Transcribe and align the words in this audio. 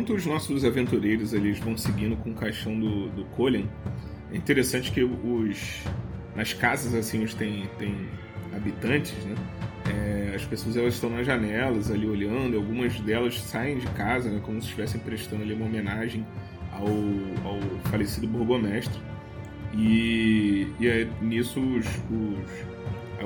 enquanto 0.00 0.14
os 0.14 0.24
nossos 0.24 0.64
aventureiros 0.64 1.34
eles 1.34 1.58
vão 1.58 1.76
seguindo 1.76 2.16
com 2.16 2.30
o 2.30 2.34
caixão 2.34 2.78
do, 2.78 3.10
do 3.10 3.24
Colin, 3.36 3.68
é 4.32 4.36
interessante 4.36 4.90
que 4.90 5.04
os 5.04 5.82
nas 6.34 6.54
casas 6.54 6.94
assim 6.94 7.22
onde 7.22 7.36
tem, 7.36 7.68
tem 7.78 7.94
habitantes, 8.56 9.14
né? 9.24 9.34
É, 9.92 10.34
as 10.34 10.44
pessoas 10.44 10.76
elas 10.76 10.94
estão 10.94 11.10
nas 11.10 11.26
janelas 11.26 11.90
ali 11.90 12.06
olhando, 12.06 12.56
algumas 12.56 12.98
delas 13.00 13.38
saem 13.40 13.78
de 13.78 13.86
casa, 13.88 14.30
né, 14.30 14.40
como 14.42 14.60
se 14.60 14.68
estivessem 14.68 15.00
prestando 15.00 15.42
ali 15.42 15.52
uma 15.52 15.66
homenagem 15.66 16.24
ao, 16.72 16.86
ao 16.86 17.60
falecido 17.90 18.26
burgomestre. 18.26 19.00
E, 19.74 20.68
e 20.78 20.88
é, 20.88 21.08
nisso 21.20 21.60
os, 21.60 21.86
os 21.86 22.50
é, 23.18 23.24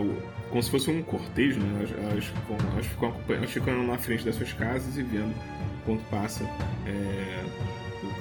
como 0.51 0.63
se 0.63 0.71
fosse 0.71 0.91
um 0.91 1.03
cortejo, 1.03 1.61
né? 1.61 1.79
Elas, 1.79 1.91
elas, 1.93 2.33
elas, 2.73 2.87
ficam, 2.87 3.15
elas 3.29 3.51
ficam 3.51 3.87
na 3.87 3.99
frente 3.99 4.25
das 4.25 4.37
suas 4.37 4.53
casas 4.53 4.97
e 4.97 5.03
vendo 5.03 5.35
quanto 5.85 6.03
passa 6.05 6.45
é, 6.87 7.45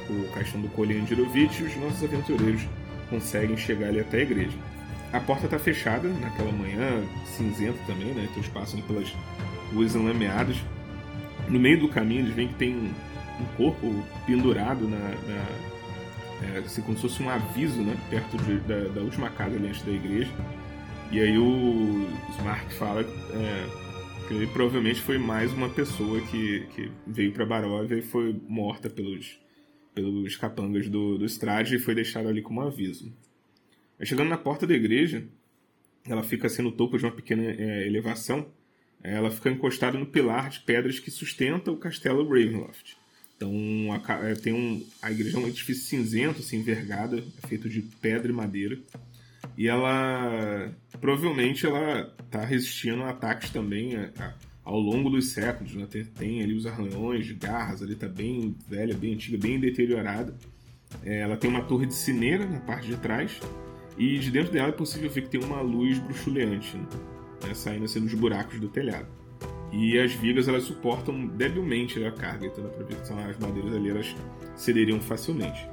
o, 0.09 0.13
o, 0.13 0.29
caixão 0.33 0.61
do 0.61 0.67
Colin 0.69 1.05
Girovitch 1.05 1.59
e 1.59 1.63
os 1.63 1.75
nossos 1.77 2.03
aventureiros 2.03 2.63
conseguem 3.09 3.57
chegar 3.57 3.87
ali 3.87 3.99
até 3.99 4.17
a 4.17 4.21
igreja. 4.21 4.57
A 5.11 5.19
porta 5.19 5.45
está 5.45 5.59
fechada 5.59 6.07
naquela 6.09 6.51
manhã, 6.51 7.03
cinzenta 7.25 7.77
também, 7.85 8.13
né? 8.13 8.23
Então 8.23 8.37
eles 8.37 8.47
passam 8.47 8.81
pelas 8.81 9.13
ruas 9.71 9.95
enlameadas. 9.95 10.57
No 11.47 11.59
meio 11.59 11.79
do 11.79 11.89
caminho 11.89 12.21
eles 12.21 12.33
veem 12.33 12.47
que 12.47 12.55
tem 12.55 12.75
um, 12.75 12.93
um 13.41 13.45
corpo 13.57 14.03
pendurado 14.25 14.87
na, 14.87 14.97
na 14.97 15.45
é, 16.41 16.59
assim, 16.59 16.81
como 16.81 16.97
se 16.97 17.03
fosse 17.03 17.21
um 17.21 17.29
aviso, 17.29 17.81
né? 17.81 17.95
Perto 18.09 18.37
de, 18.37 18.57
da, 18.61 18.89
da, 18.89 19.01
última 19.01 19.29
casa 19.29 19.55
ali 19.55 19.67
antes 19.67 19.83
da 19.83 19.91
igreja. 19.91 20.31
E 21.11 21.21
aí 21.21 21.37
o 21.37 22.07
Smart 22.37 22.73
fala 22.73 23.01
é, 23.01 23.67
que 24.27 24.47
provavelmente 24.47 25.01
foi 25.01 25.17
mais 25.17 25.51
uma 25.51 25.69
pessoa 25.69 26.21
que, 26.21 26.65
que 26.73 26.91
veio 27.05 27.33
para 27.33 27.45
Baróvia 27.45 27.97
e 27.97 28.01
foi 28.01 28.33
morta 28.47 28.89
pelos, 28.89 29.39
pelos 29.93 30.35
capangas 30.37 30.87
do, 30.87 31.17
do 31.17 31.25
Strade 31.25 31.75
e 31.75 31.79
foi 31.79 31.93
deixada 31.93 32.29
ali 32.29 32.41
como 32.41 32.61
aviso. 32.61 33.13
Chegando 34.01 34.29
na 34.29 34.37
porta 34.37 34.65
da 34.65 34.73
igreja, 34.73 35.25
ela 36.07 36.23
fica 36.23 36.47
assim 36.47 36.61
no 36.61 36.71
topo 36.71 36.97
de 36.97 37.05
uma 37.05 37.11
pequena 37.11 37.43
é, 37.43 37.85
elevação. 37.85 38.47
Ela 39.01 39.29
fica 39.29 39.49
encostada 39.49 39.97
no 39.97 40.05
pilar 40.05 40.49
de 40.49 40.61
pedras 40.61 40.99
que 40.99 41.11
sustenta 41.11 41.71
o 41.71 41.77
castelo 41.77 42.23
Ravenloft. 42.23 42.95
Então 43.35 43.51
a, 43.91 44.29
é, 44.29 44.35
tem 44.35 44.53
um, 44.53 44.85
a 45.01 45.11
igreja 45.11 45.37
é 45.37 45.39
um 45.39 45.47
edifício 45.47 45.83
cinzento, 45.83 46.39
assim, 46.39 46.57
envergada, 46.57 47.23
é 47.43 47.47
feito 47.47 47.69
de 47.69 47.81
pedra 47.81 48.31
e 48.31 48.35
madeira. 48.35 48.79
E 49.57 49.67
ela 49.67 50.71
provavelmente 50.99 51.65
ela 51.65 52.13
está 52.25 52.43
resistindo 52.43 53.03
a 53.03 53.09
ataques 53.09 53.49
também 53.49 53.95
a, 53.95 54.09
a, 54.19 54.33
ao 54.63 54.79
longo 54.79 55.09
dos 55.09 55.31
séculos. 55.31 55.75
Né? 55.75 55.85
Tem, 55.89 56.03
tem, 56.05 56.43
ali 56.43 56.53
os 56.53 56.65
arranhões 56.65 57.31
garras, 57.33 57.81
ali 57.81 57.93
está 57.93 58.07
bem 58.07 58.55
velha, 58.67 58.95
bem 58.95 59.13
antiga, 59.13 59.37
bem 59.37 59.59
deteriorada. 59.59 60.35
É, 61.03 61.19
ela 61.19 61.37
tem 61.37 61.49
uma 61.49 61.63
torre 61.63 61.85
de 61.85 61.93
cineira 61.93 62.45
na 62.45 62.59
parte 62.59 62.87
de 62.87 62.97
trás 62.97 63.39
e 63.97 64.17
de 64.17 64.31
dentro 64.31 64.51
dela 64.51 64.69
é 64.69 64.71
possível 64.71 65.09
ver 65.09 65.23
que 65.23 65.29
tem 65.29 65.43
uma 65.43 65.61
luz 65.61 65.99
bruxuleante 65.99 66.77
né? 66.77 66.85
né, 67.47 67.53
saindo 67.53 67.85
assim 67.85 67.99
dos 67.99 68.13
buracos 68.13 68.59
do 68.59 68.67
telhado. 68.67 69.07
E 69.71 69.97
as 69.99 70.13
vigas 70.13 70.47
elas 70.47 70.63
suportam 70.63 71.27
debilmente 71.27 72.03
a 72.03 72.11
carga, 72.11 72.45
então 72.45 72.63
dá 72.63 72.69
pra 72.69 72.85
ver 72.85 72.95
que 72.95 73.07
são 73.07 73.17
as 73.17 73.37
madeiras 73.39 73.73
ali 73.73 73.89
elas 73.89 74.15
cederiam 74.55 74.99
facilmente. 74.99 75.67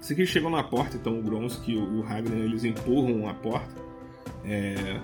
Assim 0.00 0.14
que 0.14 0.20
eles 0.20 0.30
chegam 0.30 0.50
na 0.50 0.62
porta, 0.62 0.96
então 0.96 1.18
o 1.18 1.22
Gronsky 1.22 1.72
e 1.72 1.76
o 1.76 2.00
Ragnar 2.00 2.38
eles 2.38 2.64
empurram 2.64 3.28
a 3.28 3.34
porta. 3.34 3.74
É, 4.44 5.00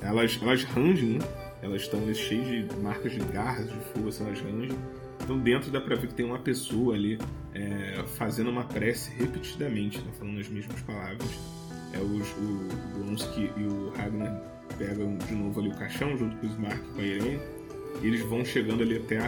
elas, 0.00 0.38
elas 0.42 0.64
rangem, 0.64 1.18
né? 1.18 1.24
elas 1.62 1.82
estão 1.82 2.00
cheias 2.12 2.68
de 2.68 2.76
marcas 2.80 3.12
de 3.12 3.20
garras, 3.20 3.68
de 3.68 3.78
força, 3.94 4.24
elas 4.24 4.40
rangem. 4.40 4.76
Então 5.22 5.38
dentro 5.38 5.70
dá 5.70 5.80
pra 5.80 5.94
ver 5.94 6.08
que 6.08 6.14
tem 6.14 6.26
uma 6.26 6.38
pessoa 6.38 6.94
ali 6.94 7.18
é, 7.54 8.02
fazendo 8.16 8.50
uma 8.50 8.64
prece 8.64 9.12
repetidamente, 9.16 9.98
né? 9.98 10.10
falando 10.18 10.40
as 10.40 10.48
mesmas 10.48 10.80
palavras 10.82 11.30
é, 11.92 11.98
os, 11.98 12.28
o 12.38 12.98
Blonsky 12.98 13.50
e 13.56 13.64
o 13.64 13.90
Ragnar 13.90 14.40
pegam 14.78 15.16
de 15.18 15.34
novo 15.34 15.60
ali 15.60 15.68
o 15.70 15.74
caixão 15.74 16.16
junto 16.16 16.36
com 16.36 16.46
o 16.46 16.50
Smark 16.50 16.78
e 16.78 16.94
com 16.94 17.00
a 17.00 17.04
Irene. 17.04 17.40
E 18.02 18.06
eles 18.06 18.22
vão 18.22 18.44
chegando 18.44 18.82
ali 18.82 18.96
até 18.96 19.18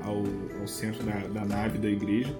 ao, 0.00 0.22
ao 0.60 0.66
centro 0.66 1.02
da, 1.04 1.18
da, 1.28 1.44
nave 1.44 1.78
da 1.78 1.88
igreja. 1.88 2.34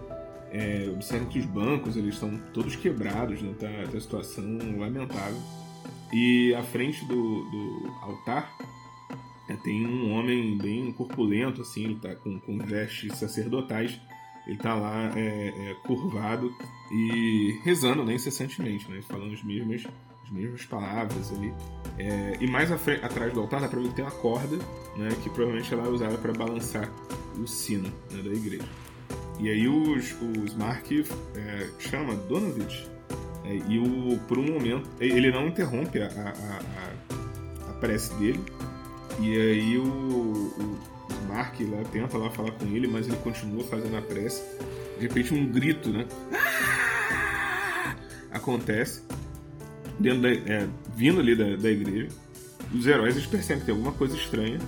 É, 0.53 0.91
observam 0.93 1.29
que 1.29 1.39
os 1.39 1.47
bancos 1.47 1.97
eles 1.97 2.15
estão 2.15 2.39
todos 2.53 2.77
quebrados, 2.77 3.41
né? 3.41 3.55
tá, 3.59 3.67
tá 3.91 4.01
situação 4.01 4.45
lamentável. 4.79 5.41
E 6.13 6.55
à 6.55 6.63
frente 6.63 7.05
do, 7.07 7.15
do 7.15 7.91
altar 8.03 8.55
é, 9.49 9.57
tem 9.57 9.87
um 9.87 10.13
homem 10.13 10.59
bem 10.59 10.93
corpulento, 10.93 11.63
assim, 11.63 11.85
ele 11.85 11.95
tá 11.97 12.15
com, 12.15 12.39
com 12.39 12.59
vestes 12.59 13.17
sacerdotais 13.17 13.99
ele 14.47 14.57
está 14.57 14.75
lá 14.75 15.13
é, 15.17 15.49
é, 15.49 15.75
curvado 15.87 16.53
e 16.91 17.61
rezando 17.63 18.05
né, 18.05 18.15
incessantemente, 18.15 18.91
né, 18.91 19.01
falando 19.03 19.33
as 19.33 19.43
mesmas, 19.43 19.87
as 20.25 20.31
mesmas 20.31 20.65
palavras 20.65 21.33
ali. 21.33 21.55
É, 21.99 22.37
e 22.41 22.47
mais 22.49 22.71
frente, 22.81 23.05
atrás 23.05 23.33
do 23.33 23.41
altar 23.41 23.61
dá 23.61 23.69
para 23.69 23.81
ver 23.81 23.89
que 23.89 23.95
tem 23.95 24.05
uma 24.05 24.11
corda, 24.11 24.57
né, 24.97 25.09
que 25.23 25.31
provavelmente 25.31 25.73
ela 25.73 25.87
é 25.87 25.89
usada 25.89 26.19
para 26.19 26.33
balançar 26.33 26.91
o 27.39 27.47
sino 27.47 27.89
né, 28.11 28.23
da 28.23 28.31
igreja. 28.31 28.69
E 29.43 29.51
aí 29.51 29.67
os, 29.67 30.15
os 30.39 30.55
Mark 30.55 30.87
é, 30.93 31.69
chama 31.79 32.15
Donovich 32.15 32.87
é, 33.45 33.57
e 33.69 33.79
o, 33.79 34.19
por 34.29 34.39
um 34.39 34.53
momento 34.53 34.89
ele 35.01 35.33
não 35.33 35.49
interrompe 35.49 36.01
a, 36.01 36.07
a, 36.07 36.31
a, 36.31 37.71
a 37.71 37.73
prece 37.75 38.15
dele 38.15 38.41
e 39.19 39.37
aí 39.37 39.79
o, 39.79 39.85
o 39.85 40.79
Mark 41.29 41.59
lá 41.61 41.83
tenta 41.91 42.17
lá 42.17 42.31
falar 42.31 42.53
com 42.53 42.67
ele, 42.67 42.87
mas 42.87 43.09
ele 43.09 43.17
continua 43.17 43.65
fazendo 43.65 43.97
a 43.97 44.03
prece. 44.03 44.43
De 44.99 45.07
repente 45.07 45.35
um 45.35 45.47
grito, 45.47 45.91
né? 45.91 46.07
Acontece 48.31 49.03
dentro 49.99 50.23
da, 50.23 50.31
é, 50.31 50.69
vindo 50.95 51.21
ali 51.21 51.35
da, 51.35 51.57
da, 51.57 51.71
igreja. 51.71 52.09
Os 52.73 52.87
heróis 52.87 53.17
eles 53.17 53.27
percebem 53.27 53.61
que 53.61 53.67
tem 53.67 53.75
alguma 53.75 53.93
coisa 53.93 54.17
estranha 54.17 54.59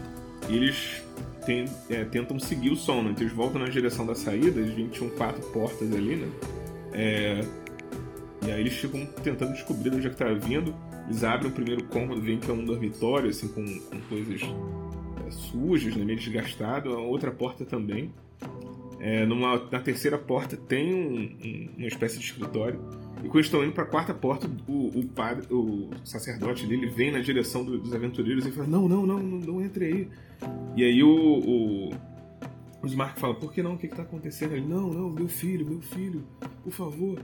e 0.48 0.56
eles 0.56 1.00
tem, 1.44 1.64
é, 1.90 2.04
tentam 2.04 2.38
seguir 2.38 2.70
o 2.70 2.76
som, 2.76 3.02
né? 3.02 3.10
Então 3.10 3.22
eles 3.22 3.34
voltam 3.34 3.60
na 3.60 3.68
direção 3.68 4.06
da 4.06 4.14
saída, 4.14 4.60
eles 4.60 4.92
tinham 4.92 5.10
quatro 5.10 5.42
portas 5.50 5.92
ali, 5.92 6.16
né? 6.16 6.28
É, 6.92 7.40
e 8.46 8.50
aí 8.50 8.60
eles 8.60 8.74
ficam 8.74 9.06
tentando 9.22 9.52
descobrir 9.52 9.90
onde 9.94 10.06
é 10.06 10.10
que 10.10 10.16
tá 10.16 10.32
vindo. 10.32 10.74
Eles 11.06 11.24
abrem 11.24 11.50
o 11.50 11.54
primeiro 11.54 11.84
cômodo, 11.84 12.20
veem 12.20 12.38
que 12.38 12.50
é 12.50 12.54
um 12.54 12.64
dormitório, 12.64 13.30
assim, 13.30 13.48
com, 13.48 13.64
com 13.64 14.00
coisas 14.08 14.40
sujas, 15.30 15.96
né, 15.96 16.04
meio 16.04 16.18
desgastado. 16.18 16.94
A 16.94 17.00
outra 17.00 17.30
porta 17.30 17.64
também. 17.64 18.12
É, 19.00 19.26
numa, 19.26 19.68
na 19.70 19.80
terceira 19.80 20.16
porta 20.16 20.56
tem 20.56 20.94
um, 20.94 21.36
um, 21.44 21.68
uma 21.78 21.86
espécie 21.86 22.18
de 22.18 22.24
escritório. 22.24 22.80
E 23.24 23.28
quando 23.28 23.44
estão 23.44 23.64
indo 23.64 23.72
para 23.72 23.84
a 23.84 23.86
quarta 23.86 24.12
porta, 24.12 24.50
o, 24.68 24.98
o, 24.98 25.08
padre, 25.08 25.46
o 25.50 25.88
sacerdote 26.04 26.66
dele 26.66 26.86
vem 26.86 27.10
na 27.10 27.20
direção 27.20 27.64
do, 27.64 27.78
dos 27.78 27.94
aventureiros 27.94 28.44
e 28.44 28.52
fala: 28.52 28.68
Não, 28.68 28.86
não, 28.86 29.06
não, 29.06 29.18
não, 29.18 29.38
não 29.38 29.64
entre 29.64 29.86
aí. 29.86 30.08
E 30.76 30.84
aí 30.84 31.02
o, 31.02 31.08
o, 31.08 31.90
o 32.82 32.86
Smart 32.86 33.18
fala: 33.18 33.34
Por 33.34 33.50
que 33.50 33.62
não? 33.62 33.74
O 33.74 33.78
que 33.78 33.86
está 33.86 34.02
acontecendo? 34.02 34.54
Ele: 34.54 34.66
Não, 34.66 34.92
não, 34.92 35.08
meu 35.08 35.26
filho, 35.26 35.66
meu 35.66 35.80
filho, 35.80 36.22
por 36.62 36.72
favor. 36.72 37.18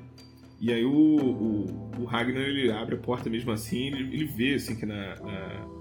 E 0.59 0.73
aí 0.73 0.85
o, 0.85 0.91
o, 0.91 1.91
o 2.01 2.05
Ragnar 2.05 2.43
ele 2.43 2.71
abre 2.73 2.95
a 2.95 2.99
porta 2.99 3.29
mesmo 3.29 3.51
assim, 3.51 3.87
ele, 3.87 4.15
ele 4.15 4.25
vê 4.25 4.55
assim 4.55 4.77
que 4.77 4.85
na, 4.85 5.17
na 5.17 5.81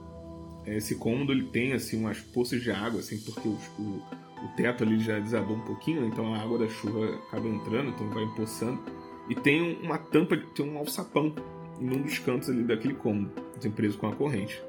esse 0.66 0.96
cômodo 0.96 1.32
ele 1.32 1.46
tem 1.46 1.74
assim 1.74 2.00
umas 2.00 2.20
poças 2.20 2.62
de 2.62 2.72
água, 2.72 3.00
assim, 3.00 3.18
porque 3.20 3.48
o, 3.48 3.58
o, 3.80 4.02
o 4.44 4.48
teto 4.56 4.84
ali 4.84 5.00
já 5.00 5.20
desabou 5.20 5.58
um 5.58 5.62
pouquinho, 5.62 6.06
então 6.06 6.34
a 6.34 6.40
água 6.40 6.60
da 6.60 6.68
chuva 6.68 7.16
acaba 7.28 7.48
entrando, 7.48 7.90
então 7.90 8.10
vai 8.10 8.24
empoçando. 8.24 8.80
E 9.30 9.36
tem 9.36 9.80
uma 9.82 9.98
tampa, 9.98 10.36
tem 10.56 10.68
um 10.68 10.78
alçapão 10.78 11.34
em 11.80 11.90
um 11.90 12.02
dos 12.02 12.20
cantos 12.20 12.50
ali 12.50 12.64
daquele 12.64 12.96
cômodo, 12.96 13.32
assim, 13.58 13.70
preso 13.70 13.98
com 13.98 14.08
a 14.08 14.16
corrente. 14.16 14.62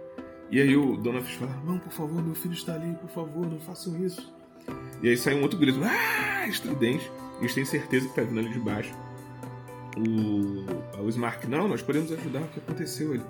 E 0.50 0.60
aí 0.60 0.76
o 0.76 0.96
Dona 0.96 1.22
Fish 1.22 1.36
fala: 1.36 1.56
Não, 1.64 1.78
por 1.78 1.92
favor, 1.92 2.22
meu 2.22 2.34
filho 2.34 2.54
está 2.54 2.74
ali, 2.74 2.94
por 2.96 3.08
favor, 3.08 3.46
não 3.46 3.58
façam 3.60 3.96
isso. 4.04 4.32
E 5.02 5.08
aí 5.08 5.16
sai 5.16 5.34
um 5.34 5.42
outro 5.42 5.58
grito, 5.58 5.80
ah, 5.82 6.46
estridente. 6.46 7.10
Eles 7.40 7.54
têm 7.54 7.64
certeza 7.64 8.04
que 8.04 8.12
está 8.12 8.22
vindo 8.22 8.40
ali 8.40 8.50
de 8.50 8.60
baixo. 8.60 8.94
O, 9.96 11.02
o 11.02 11.08
Smart, 11.08 11.48
não, 11.48 11.66
nós 11.66 11.82
podemos 11.82 12.12
ajudar, 12.12 12.42
o 12.42 12.48
que 12.48 12.58
aconteceu? 12.60 13.14
Ele, 13.14 13.24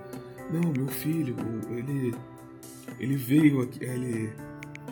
não, 0.51 0.73
meu 0.73 0.89
filho, 0.89 1.37
ele 1.71 2.13
ele 3.01 3.17
veio 3.17 3.63
aqui, 3.63 3.83
ele, 3.83 4.31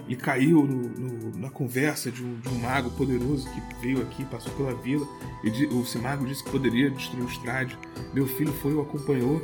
ele 0.09 0.17
caiu 0.17 0.65
no, 0.65 0.89
no, 0.89 1.39
na 1.39 1.51
conversa 1.51 2.11
de 2.11 2.25
um, 2.25 2.41
de 2.41 2.49
um, 2.49 2.59
mago 2.59 2.91
poderoso 2.93 3.47
que 3.51 3.81
veio 3.81 4.01
aqui, 4.01 4.25
passou 4.25 4.53
pela 4.55 4.75
vila. 4.75 5.07
E 5.45 5.67
o 5.67 5.85
mago 6.01 6.27
disse 6.27 6.43
que 6.43 6.51
poderia 6.51 6.91
destruir 6.91 7.25
o 7.25 7.29
Strade. 7.29 7.79
Meu 8.15 8.27
filho 8.27 8.53
foi 8.55 8.73
o 8.75 8.81
acompanhou, 8.81 9.43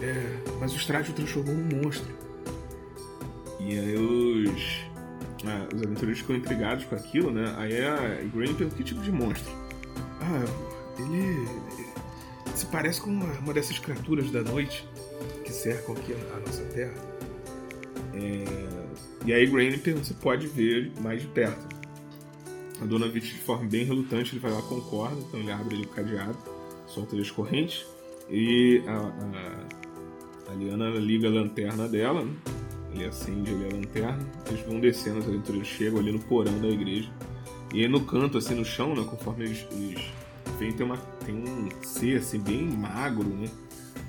é, 0.00 0.38
mas 0.58 0.72
o 0.72 0.76
Strade 0.76 1.10
o 1.10 1.12
transformou 1.12 1.54
num 1.54 1.82
monstro. 1.82 2.08
E 3.60 3.78
aí 3.78 3.96
os, 3.96 4.88
ah, 5.44 5.68
os 5.74 5.82
aventureiros 5.82 6.20
ficam 6.20 6.36
intrigados 6.36 6.86
com 6.86 6.94
aquilo, 6.94 7.30
né? 7.30 7.54
Aí 7.58 7.84
a 7.84 7.96
Grain 8.34 8.54
pergunta 8.54 8.76
que 8.76 8.84
tipo 8.84 9.02
de 9.02 9.12
monstro? 9.12 9.52
Ah, 10.22 10.44
ele, 10.98 11.18
ele 11.18 11.88
se 12.54 12.64
parece 12.66 13.00
com 13.00 13.10
uma, 13.10 13.30
uma 13.40 13.52
dessas 13.52 13.78
criaturas 13.78 14.30
da 14.30 14.42
noite 14.42 14.88
que 15.44 15.52
cercam 15.52 15.94
aqui 15.94 16.14
a, 16.14 16.36
a 16.36 16.40
nossa 16.40 16.62
terra. 16.64 16.94
É... 18.14 18.77
E 19.28 19.32
aí 19.34 19.44
Grain 19.44 19.76
se 20.02 20.14
pode 20.14 20.46
ver 20.46 20.90
mais 21.02 21.20
de 21.20 21.28
perto. 21.28 21.76
A 22.80 22.86
Dona 22.86 23.06
Vit, 23.08 23.26
de 23.26 23.40
forma 23.40 23.68
bem 23.68 23.84
relutante, 23.84 24.32
ele 24.32 24.40
vai 24.40 24.50
lá 24.50 24.62
concorda, 24.62 25.20
então 25.20 25.38
ele 25.38 25.52
abre 25.52 25.74
ali 25.74 25.84
o 25.84 25.88
cadeado, 25.88 26.38
solta 26.86 27.14
as 27.14 27.30
correntes 27.30 27.84
e 28.30 28.82
a, 28.86 28.96
a, 28.96 30.50
a 30.50 30.54
Liana 30.54 30.88
liga 30.98 31.28
a 31.28 31.30
lanterna 31.30 31.86
dela, 31.86 32.24
né? 32.24 32.34
ele 32.94 33.04
acende 33.04 33.50
ali 33.50 33.66
a 33.66 33.76
lanterna, 33.76 34.26
eles 34.48 34.64
vão 34.64 34.80
descendo, 34.80 35.18
então 35.34 35.54
eles 35.54 35.68
chegam 35.68 35.98
ali 35.98 36.10
no 36.10 36.20
porão 36.20 36.58
da 36.58 36.68
igreja. 36.68 37.12
E 37.74 37.82
aí 37.82 37.88
no 37.88 38.00
canto, 38.06 38.38
assim, 38.38 38.54
no 38.54 38.64
chão, 38.64 38.94
né, 38.94 39.04
conforme 39.04 39.44
eles, 39.44 39.66
eles 39.72 40.10
tem, 40.58 40.86
uma, 40.86 40.96
tem 41.26 41.34
um 41.34 41.68
ser, 41.82 42.16
assim, 42.16 42.40
bem 42.40 42.62
magro, 42.62 43.28
né? 43.28 43.50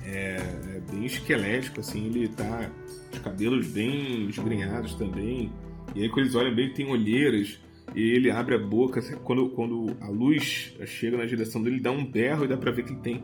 É, 0.02 0.36
é 0.76 0.82
bem 0.90 1.04
esquelético, 1.04 1.80
assim, 1.80 2.06
ele 2.06 2.28
tá 2.28 2.70
os 3.12 3.18
cabelos 3.18 3.66
bem 3.68 4.28
esgrenhados 4.28 4.94
também. 4.94 5.50
E 5.94 6.02
aí 6.02 6.08
quando 6.08 6.26
eles 6.26 6.34
olham 6.34 6.54
bem, 6.54 6.72
tem 6.72 6.86
olheiras. 6.86 7.58
E 7.94 8.02
ele 8.02 8.30
abre 8.30 8.54
a 8.54 8.58
boca, 8.58 9.00
assim, 9.00 9.16
quando, 9.24 9.48
quando 9.50 9.96
a 10.00 10.08
luz 10.08 10.74
chega 10.86 11.16
na 11.16 11.24
direção 11.24 11.60
dele, 11.62 11.76
ele 11.76 11.82
dá 11.82 11.90
um 11.90 12.04
berro 12.04 12.44
e 12.44 12.48
dá 12.48 12.56
pra 12.56 12.70
ver 12.70 12.84
que 12.84 12.92
ele 12.92 13.00
tem 13.00 13.22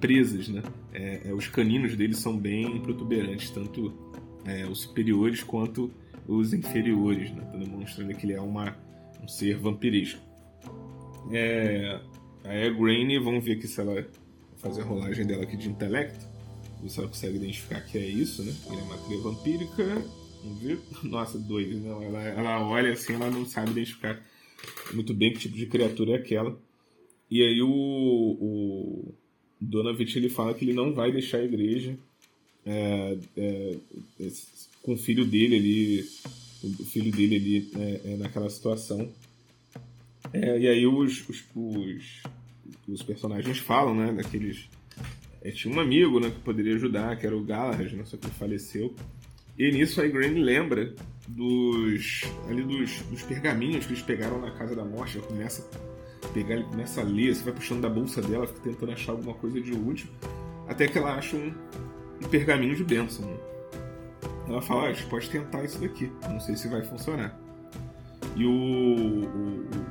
presas, 0.00 0.48
né? 0.48 0.62
É, 0.92 1.28
é, 1.28 1.34
os 1.34 1.48
caninos 1.48 1.96
dele 1.96 2.14
são 2.14 2.36
bem 2.36 2.80
protuberantes, 2.80 3.50
tanto 3.50 3.92
é, 4.46 4.64
os 4.66 4.82
superiores 4.82 5.42
quanto 5.42 5.90
os 6.26 6.54
inferiores, 6.54 7.30
né? 7.30 7.42
Tá 7.42 7.58
demonstrando 7.58 8.14
que 8.14 8.24
ele 8.24 8.32
é 8.32 8.40
uma, 8.40 8.76
um 9.22 9.28
ser 9.28 9.58
vampiresco. 9.58 10.20
É, 11.30 12.00
aí 12.44 12.66
a 12.66 12.70
Granny, 12.70 13.18
vamos 13.18 13.44
ver 13.44 13.52
aqui 13.52 13.66
se 13.66 13.80
ela 13.80 14.06
fazer 14.56 14.82
a 14.82 14.84
rolagem 14.84 15.26
dela 15.26 15.42
aqui 15.42 15.56
de 15.56 15.68
intelecto. 15.68 16.26
Ela 16.96 17.08
consegue 17.08 17.36
identificar 17.36 17.80
que 17.80 17.98
é 17.98 18.06
isso, 18.06 18.42
né? 18.42 18.54
Ele 18.70 18.80
é 18.80 18.82
uma 18.82 18.98
cria 18.98 19.18
vampírica. 19.18 20.04
Vamos 20.42 20.62
ver. 20.62 20.78
Nossa, 21.02 21.38
doido. 21.38 21.78
Não, 21.78 22.02
ela, 22.02 22.22
ela 22.22 22.68
olha 22.68 22.92
assim, 22.92 23.14
ela 23.14 23.30
não 23.30 23.44
sabe 23.46 23.70
identificar 23.70 24.22
muito 24.92 25.12
bem 25.14 25.32
que 25.32 25.40
tipo 25.40 25.56
de 25.56 25.66
criatura 25.66 26.12
é 26.12 26.16
aquela. 26.16 26.58
E 27.30 27.42
aí 27.42 27.60
o, 27.60 27.68
o 27.68 29.14
Donovich 29.60 30.16
ele 30.16 30.28
fala 30.28 30.54
que 30.54 30.64
ele 30.64 30.72
não 30.72 30.94
vai 30.94 31.10
deixar 31.10 31.38
a 31.38 31.44
igreja 31.44 31.98
é, 32.64 33.18
é, 33.36 33.76
é, 34.20 34.28
com 34.82 34.94
o 34.94 34.96
filho 34.96 35.24
dele 35.24 35.56
ali, 35.56 36.08
o 36.62 36.84
filho 36.84 37.12
dele 37.12 37.36
ali 37.36 37.70
é, 37.76 38.12
é, 38.12 38.16
naquela 38.16 38.50
situação. 38.50 39.08
É, 40.32 40.58
e 40.58 40.68
aí 40.68 40.86
os, 40.86 41.28
os, 41.28 41.44
os, 41.54 42.22
os, 42.88 43.02
personagens 43.02 43.58
falam, 43.58 43.94
né, 43.94 44.12
daqueles... 44.12 44.68
tinha 45.52 45.74
um 45.74 45.80
amigo, 45.80 46.20
né, 46.20 46.30
que 46.30 46.40
poderia 46.40 46.74
ajudar, 46.74 47.16
que 47.16 47.26
era 47.26 47.36
o 47.36 47.44
Galahad, 47.44 47.92
né, 47.94 48.04
só 48.04 48.16
que 48.16 48.26
ele 48.26 48.34
faleceu. 48.34 48.94
E 49.58 49.70
nisso 49.72 50.00
a 50.00 50.06
Granny 50.06 50.42
lembra 50.42 50.94
dos 51.28 52.22
ali 52.48 52.62
dos, 52.62 53.00
dos 53.02 53.22
pergaminhos 53.22 53.86
que 53.86 53.92
eles 53.92 54.02
pegaram 54.02 54.40
na 54.40 54.50
Casa 54.50 54.76
da 54.76 54.84
Morte. 54.84 55.18
Ela 55.18 55.26
começa 55.26 55.68
a 56.22 56.28
pegar, 56.28 56.62
começa 56.64 57.00
a 57.00 57.04
ler, 57.04 57.34
você 57.34 57.44
vai 57.44 57.54
puxando 57.54 57.80
da 57.80 57.88
bolsa 57.88 58.20
dela, 58.20 58.46
fica 58.46 58.60
tentando 58.60 58.92
achar 58.92 59.12
alguma 59.12 59.34
coisa 59.34 59.60
de 59.60 59.72
útil, 59.72 60.08
até 60.68 60.86
que 60.86 60.98
ela 60.98 61.14
acha 61.14 61.36
um, 61.36 61.54
um 62.22 62.28
pergaminho 62.28 62.76
de 62.76 62.84
bênção. 62.84 63.24
Né? 63.24 63.36
Ela 64.48 64.62
fala, 64.62 64.84
ah, 64.84 64.88
a 64.88 64.92
gente 64.92 65.06
pode 65.06 65.28
tentar 65.30 65.64
isso 65.64 65.80
daqui, 65.80 66.10
não 66.28 66.38
sei 66.38 66.56
se 66.56 66.68
vai 66.68 66.82
funcionar. 66.84 67.38
E 68.36 68.44
o, 68.44 68.50
o, 68.50 69.85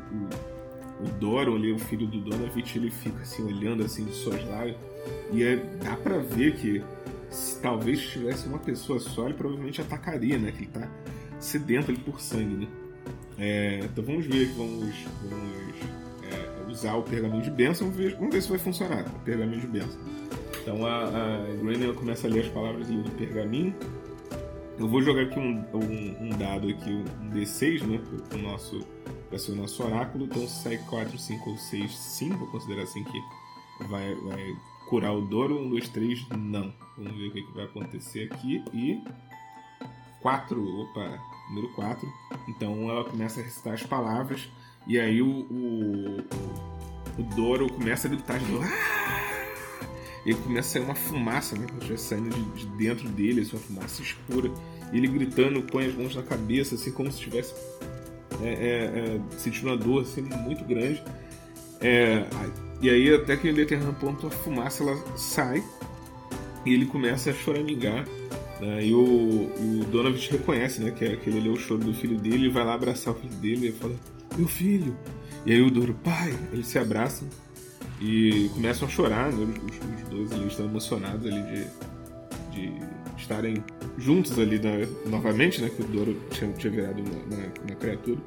o, 1.06 1.08
o 1.08 1.20
Doro, 1.20 1.56
ali, 1.56 1.72
o 1.72 1.80
filho 1.80 2.08
do 2.08 2.20
Donovich, 2.20 2.78
ele 2.78 2.92
fica 2.92 3.22
assim, 3.22 3.44
olhando 3.44 3.84
assim 3.84 4.06
de 4.06 4.14
lágrimas, 4.46 4.82
e 5.32 5.44
é, 5.44 5.56
dá 5.84 5.96
pra 5.96 6.18
ver 6.18 6.56
que 6.56 6.84
se 7.30 7.60
talvez 7.62 8.00
tivesse 8.02 8.48
uma 8.48 8.60
pessoa 8.60 9.00
só, 9.00 9.26
ele 9.26 9.34
provavelmente 9.34 9.82
atacaria, 9.82 10.38
né? 10.38 10.52
Que 10.52 10.64
ele 10.64 10.72
tá 10.72 10.90
sedento 11.40 11.92
ali 11.92 12.00
por 12.00 12.22
sangue, 12.22 12.66
né? 12.66 12.68
É, 13.38 13.80
então 13.84 14.04
vamos 14.04 14.26
ver 14.26 14.48
vamos, 14.54 14.96
vamos 15.22 15.76
é, 16.24 16.72
usar 16.72 16.96
o 16.96 17.04
pergaminho 17.04 17.42
de 17.42 17.52
bênção, 17.52 17.88
vamos 17.88 18.02
ver, 18.02 18.16
vamos 18.16 18.34
ver 18.34 18.42
se 18.42 18.50
vai 18.50 18.58
funcionar 18.58 19.06
o 19.06 19.20
pergaminho 19.20 19.60
de 19.60 19.68
bênção. 19.68 20.00
Então 20.62 20.86
a, 20.86 21.06
a 21.06 21.94
começa 21.94 22.28
a 22.28 22.30
ler 22.30 22.46
as 22.46 22.48
palavras 22.48 22.88
do 22.88 23.12
pergaminho. 23.12 23.76
Eu 24.78 24.90
vou 24.90 25.02
jogar 25.02 25.24
aqui 25.24 25.40
um, 25.40 25.64
um, 25.74 26.26
um 26.26 26.30
dado 26.38 26.68
aqui, 26.68 26.92
um 26.92 27.30
D6, 27.32 27.82
né? 27.84 28.02
O 28.34 28.38
nosso, 28.38 28.86
vai 29.30 29.40
ser 29.40 29.54
o 29.54 29.56
nosso 29.56 29.84
oráculo. 29.84 30.26
Então 30.26 30.46
sai 30.48 30.78
4, 30.78 31.18
5 31.18 31.50
ou 31.50 31.58
6, 31.58 31.98
5, 31.98 32.38
vou 32.38 32.48
considerar 32.48 32.84
assim 32.84 33.04
que 33.04 33.22
vai, 33.88 34.14
vai 34.16 34.58
curar 34.90 35.14
o 35.14 35.22
Doro. 35.22 35.60
1, 35.60 35.70
2, 35.70 35.90
3, 35.90 36.30
não. 36.38 36.74
Vamos 36.98 37.18
ver 37.18 37.28
o 37.28 37.32
que, 37.32 37.42
que 37.42 37.54
vai 37.54 37.66
acontecer 37.66 38.30
aqui. 38.32 38.64
E 38.74 39.02
4, 40.22 40.82
opa, 40.82 41.20
número 41.50 41.74
4. 41.74 42.14
Então 42.50 42.90
ela 42.90 43.06
começa 43.06 43.40
a 43.40 43.44
recitar 43.44 43.74
as 43.74 43.84
palavras. 43.84 44.50
E 44.86 45.00
aí 45.00 45.22
o, 45.22 45.28
o, 45.28 46.18
o 47.18 47.24
Doro 47.36 47.72
começa 47.72 48.08
a 48.08 48.12
gritar 48.12 48.40
de 48.40 48.52
novo. 48.52 48.66
Ah! 48.66 49.25
Ele 50.26 50.36
começa 50.36 50.70
a 50.70 50.72
sair 50.72 50.84
uma 50.84 50.96
fumaça, 50.96 51.56
né? 51.56 51.68
Já 51.82 51.98
saindo 51.98 52.30
de, 52.30 52.66
de, 52.66 52.66
dentro 52.78 53.08
dele, 53.10 53.42
assim, 53.42 53.56
uma 53.56 53.62
fumaça 53.62 54.02
escura. 54.02 54.52
E 54.92 54.98
ele 54.98 55.08
gritando, 55.08 55.62
põe 55.62 55.86
as 55.86 55.94
mãos 55.94 56.16
na 56.16 56.24
cabeça, 56.24 56.76
assim, 56.76 56.92
como 56.92 57.12
se 57.12 57.18
estivesse 57.18 57.54
é, 58.42 58.48
é, 58.48 58.50
é, 58.50 59.20
sentindo 59.38 59.68
uma 59.68 59.78
dor 59.78 60.02
assim, 60.02 60.22
muito 60.22 60.64
grande. 60.66 61.04
É, 61.80 62.26
e 62.82 62.90
aí, 62.90 63.14
até 63.14 63.38
que 63.38 63.50
em 63.50 63.54
determinado 63.54 63.96
ponto, 63.98 64.28
a 64.28 64.32
fumaça 64.32 64.84
ela 64.84 65.18
sai 65.18 65.64
e 66.66 66.74
ele 66.74 66.86
começa 66.86 67.30
a 67.30 67.34
choramingar. 67.34 68.06
Né? 68.60 68.88
E 68.88 68.94
o, 68.94 69.00
o 69.00 69.86
Donovich 69.92 70.32
reconhece 70.32 70.82
né, 70.82 70.92
que 70.92 71.06
aquele 71.06 71.38
ali 71.38 71.50
é 71.50 71.52
o 71.52 71.58
choro 71.58 71.84
do 71.84 71.94
filho 71.94 72.18
dele 72.18 72.48
e 72.48 72.50
vai 72.50 72.66
lá 72.66 72.74
abraçar 72.74 73.14
o 73.14 73.18
filho 73.18 73.36
dele 73.36 73.68
e 73.68 73.72
fala: 73.72 73.96
Meu 74.36 74.48
filho! 74.48 74.96
E 75.46 75.54
aí 75.54 75.62
o 75.62 75.70
Doro, 75.70 75.94
pai! 76.04 76.34
Eles 76.52 76.68
se 76.68 76.80
abraçam 76.80 77.28
e 78.02 78.50
começam 78.54 78.88
a 78.88 78.92
chorar. 78.92 79.32
Né? 79.32 79.54
Os, 79.70 80.04
os, 80.04 80.10
dois 80.10 80.32
ali 80.32 80.48
estão 80.48 80.66
emocionados 80.66 81.26
ali 81.32 81.42
de, 81.44 81.66
de 82.52 82.74
estarem 83.18 83.64
juntos 83.98 84.38
ali 84.38 84.60
né, 84.60 84.88
novamente, 85.08 85.62
né? 85.62 85.70
Que 85.70 85.82
o 85.82 85.86
Doro 85.86 86.18
tinha, 86.32 86.52
tinha 86.54 86.72
virado 86.72 87.02
uma, 87.02 87.76
criatura. 87.76 88.20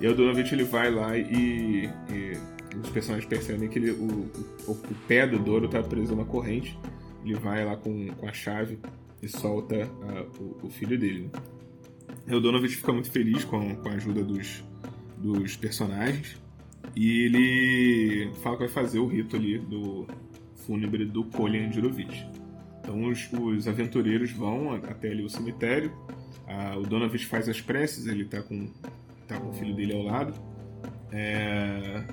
E 0.00 0.06
aí 0.06 0.12
o 0.12 0.16
Donovich 0.16 0.52
ele 0.52 0.64
vai 0.64 0.90
lá 0.90 1.16
e, 1.16 1.88
e 2.10 2.38
os 2.82 2.90
personagens 2.90 3.28
percebem 3.28 3.68
que 3.68 3.78
ele, 3.78 3.90
o, 3.92 4.30
o, 4.66 4.72
o, 4.72 4.94
pé 5.06 5.26
do 5.26 5.38
Doro 5.38 5.66
está 5.66 5.82
preso 5.82 6.14
numa 6.14 6.24
corrente. 6.24 6.78
Ele 7.24 7.34
vai 7.34 7.64
lá 7.64 7.76
com, 7.76 8.06
com 8.08 8.28
a 8.28 8.32
chave 8.32 8.78
e 9.20 9.28
solta 9.28 9.88
o, 10.38 10.66
o, 10.66 10.70
filho 10.70 10.98
dele. 10.98 11.30
Né? 12.26 12.36
O 12.36 12.40
Donovich 12.40 12.76
fica 12.76 12.92
muito 12.92 13.10
feliz 13.10 13.44
com, 13.44 13.74
com 13.76 13.88
a 13.88 13.92
ajuda 13.92 14.22
dos, 14.22 14.64
dos 15.16 15.56
personagens. 15.56 16.36
E 16.96 17.24
ele 17.24 18.32
fala 18.42 18.56
que 18.56 18.64
vai 18.64 18.72
fazer 18.72 18.98
o 18.98 19.06
rito 19.06 19.36
ali 19.36 19.58
do 19.58 20.06
fúnebre 20.56 21.04
do 21.04 21.24
Colin 21.24 21.72
Jurovich. 21.72 22.26
Então 22.80 23.04
os, 23.04 23.28
os, 23.32 23.68
aventureiros 23.68 24.30
vão 24.32 24.74
até 24.74 25.10
ali 25.10 25.22
o 25.22 25.28
cemitério. 25.28 25.92
o 26.76 26.82
Donovich 26.82 27.26
faz 27.26 27.48
as 27.48 27.60
preces, 27.60 28.06
ele 28.06 28.22
está 28.22 28.42
com, 28.42 28.68
tá 29.26 29.38
com 29.38 29.50
o 29.50 29.52
filho 29.52 29.74
dele 29.74 29.94
ao 29.94 30.02
lado. 30.02 30.34
É, 31.12 32.04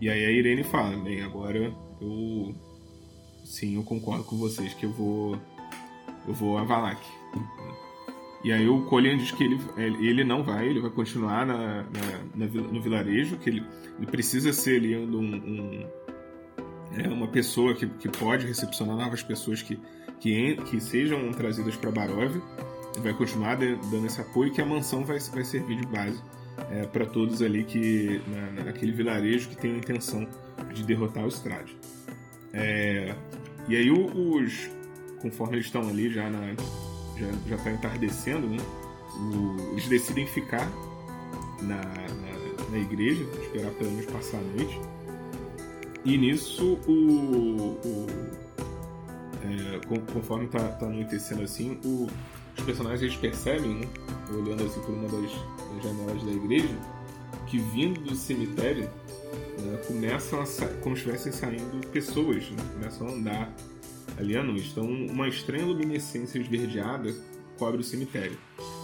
e 0.00 0.08
aí 0.08 0.24
a 0.24 0.30
Irene 0.30 0.64
fala, 0.64 0.96
bem, 1.02 1.22
agora 1.22 1.72
eu 2.00 2.54
sim, 3.44 3.76
eu 3.76 3.82
concordo 3.82 4.24
com 4.24 4.36
vocês 4.36 4.72
que 4.74 4.86
eu 4.86 4.92
vou 4.92 5.38
eu 6.26 6.34
vou 6.34 6.58
a 6.58 6.64
Valak. 6.64 7.00
E 8.44 8.52
aí 8.52 8.68
o 8.68 8.82
Colin 8.82 9.16
diz 9.16 9.30
que 9.30 9.44
ele, 9.44 9.60
ele 9.76 10.24
não 10.24 10.42
vai, 10.42 10.68
ele 10.68 10.80
vai 10.80 10.90
continuar 10.90 11.46
na, 11.46 11.84
na, 11.84 11.84
na 12.34 12.46
no 12.46 12.82
vilarejo, 12.82 13.36
que 13.36 13.48
ele, 13.48 13.64
ele 13.98 14.06
precisa 14.06 14.52
ser 14.52 14.78
ali 14.78 14.96
um, 14.96 15.16
um 15.16 15.86
é, 16.98 17.08
uma 17.08 17.28
pessoa 17.28 17.74
que, 17.74 17.86
que 17.86 18.08
pode 18.08 18.46
recepcionar 18.46 18.96
novas 18.96 19.22
pessoas 19.22 19.62
que, 19.62 19.78
que, 20.20 20.56
que 20.56 20.80
sejam 20.80 21.30
trazidas 21.32 21.76
para 21.76 21.90
Barov. 21.90 22.36
Ele 22.94 23.02
vai 23.02 23.14
continuar 23.14 23.56
dando 23.56 24.06
esse 24.06 24.20
apoio 24.20 24.52
que 24.52 24.60
a 24.60 24.66
mansão 24.66 25.04
vai, 25.04 25.18
vai 25.18 25.44
servir 25.44 25.80
de 25.80 25.86
base 25.86 26.20
é, 26.70 26.84
para 26.86 27.06
todos 27.06 27.40
ali 27.40 27.64
que 27.64 28.20
na, 28.26 28.64
naquele 28.64 28.92
vilarejo 28.92 29.48
que 29.48 29.56
tem 29.56 29.72
a 29.72 29.76
intenção 29.78 30.28
de 30.74 30.84
derrotar 30.84 31.24
o 31.24 31.28
Strade. 31.28 31.76
É, 32.52 33.14
e 33.68 33.76
aí 33.76 33.90
os 33.90 34.70
conforme 35.20 35.54
eles 35.54 35.66
estão 35.66 35.88
ali 35.88 36.10
já 36.10 36.28
na 36.28 36.54
já 37.16 37.28
já 37.48 37.56
está 37.56 37.70
entardecendo, 37.70 38.46
né? 38.48 38.58
O, 39.16 39.72
eles 39.72 39.88
decidem 39.88 40.26
ficar 40.26 40.70
na, 41.60 41.76
na, 41.76 42.70
na, 42.70 42.78
igreja, 42.78 43.22
esperar 43.42 43.70
pelo 43.72 43.90
menos 43.90 44.06
passar 44.06 44.38
a 44.38 44.40
noite. 44.40 44.80
E 46.04 46.18
nisso 46.18 46.78
o, 46.86 47.78
o 47.84 48.06
é, 49.44 49.80
conforme 50.12 50.46
está 50.46 50.60
tá 50.68 50.86
anoitecendo 50.86 51.42
assim, 51.42 51.78
o, 51.84 52.08
os 52.56 52.64
personagens 52.64 53.02
eles 53.02 53.16
percebem, 53.16 53.74
né? 53.74 53.88
olhando 54.30 54.64
assim 54.64 54.80
por 54.80 54.94
uma 54.94 55.08
das, 55.08 55.30
das 55.30 55.82
janelas 55.82 56.22
da 56.22 56.32
igreja, 56.32 56.76
que 57.46 57.58
vindo 57.58 58.00
do 58.00 58.14
cemitério 58.14 58.88
né, 59.58 59.76
começam 59.86 60.40
a 60.40 60.44
como 60.80 60.96
se 60.96 61.02
estivessem 61.02 61.32
saindo 61.32 61.86
pessoas, 61.88 62.48
né? 62.50 62.64
começam 62.74 63.08
a 63.08 63.10
andar 63.10 63.52
ali 64.18 64.36
à 64.36 64.42
noite. 64.42 64.70
Então, 64.70 64.84
uma 64.84 65.28
estranha 65.28 65.64
luminescência 65.64 66.38
esverdeada 66.38 67.14
cobre 67.58 67.80
o 67.80 67.84
cemitério. 67.84 68.36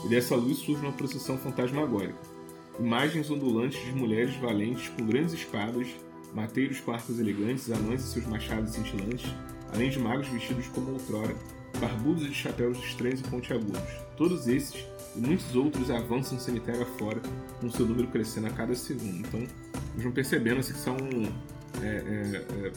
E 0.05 0.09
dessa 0.09 0.37
luz 0.37 0.59
surge 0.59 0.81
uma 0.83 0.93
procissão 0.93 1.37
fantasmagórica. 1.39 2.19
imagens 2.79 3.31
ondulantes 3.31 3.85
de 3.85 3.93
mulheres 3.93 4.37
valentes 4.37 4.89
com 4.91 5.05
grandes 5.05 5.35
espadas, 5.35 5.89
mateiros 6.35 6.81
com 6.81 6.93
arcos 6.93 7.19
elegantes, 7.19 7.71
anões 7.71 8.05
e 8.05 8.09
seus 8.09 8.27
machados 8.27 8.75
cintilantes, 8.75 9.27
além 9.73 9.91
de 9.91 9.99
magos 9.99 10.29
vestidos 10.29 10.69
como 10.69 10.93
outrora, 10.93 11.35
barbudos 11.81 12.25
de 12.25 12.35
chapéus 12.35 12.79
estranhos 12.79 13.21
e 13.21 13.25
pontiagudos. 13.25 13.83
Todos 14.17 14.47
esses 14.47 14.85
e 15.17 15.21
muitos 15.21 15.55
outros 15.57 15.91
avançam 15.91 16.39
cemitério 16.39 16.83
afora, 16.83 17.21
com 17.61 17.71
seu 17.71 17.87
número 17.87 18.09
crescendo 18.09 18.47
a 18.47 18.51
cada 18.51 18.75
segundo. 18.75 19.19
Então, 19.19 19.41
eles 19.41 20.03
vão 20.03 20.13
percebendo 20.13 20.61
assim, 20.61 20.73
que 20.73 20.79
são 20.79 20.97
é, 21.83 21.87
é, 21.87 22.67
é, 22.67 22.73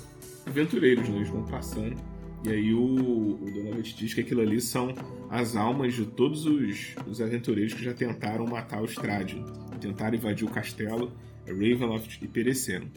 aventureiros, 0.47 1.07
né? 1.07 1.17
eles 1.17 1.29
vão 1.29 1.43
passando. 1.43 1.95
E 2.43 2.49
aí 2.49 2.73
o, 2.73 2.83
o 2.83 3.51
Donovan 3.53 3.81
diz 3.81 4.13
que 4.13 4.21
aquilo 4.21 4.41
ali 4.41 4.59
são 4.59 4.93
as 5.29 5.55
almas 5.55 5.93
de 5.93 6.05
todos 6.05 6.45
os, 6.45 6.95
os 7.07 7.21
aventureiros 7.21 7.73
que 7.73 7.83
já 7.83 7.93
tentaram 7.93 8.45
matar 8.47 8.81
o 8.81 8.85
Stradion, 8.85 9.43
tentaram 9.79 10.15
invadir 10.15 10.47
o 10.47 10.51
castelo 10.51 11.11
Ravenloft 11.47 12.21
e 12.21 12.27
pereceram. 12.27 12.87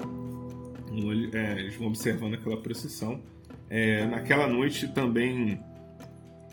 É, 1.33 1.61
eles 1.61 1.77
vão 1.77 1.89
observando 1.89 2.35
aquela 2.35 2.57
procissão. 2.57 3.21
É, 3.69 4.07
naquela 4.07 4.47
noite 4.47 4.89
também 4.89 5.61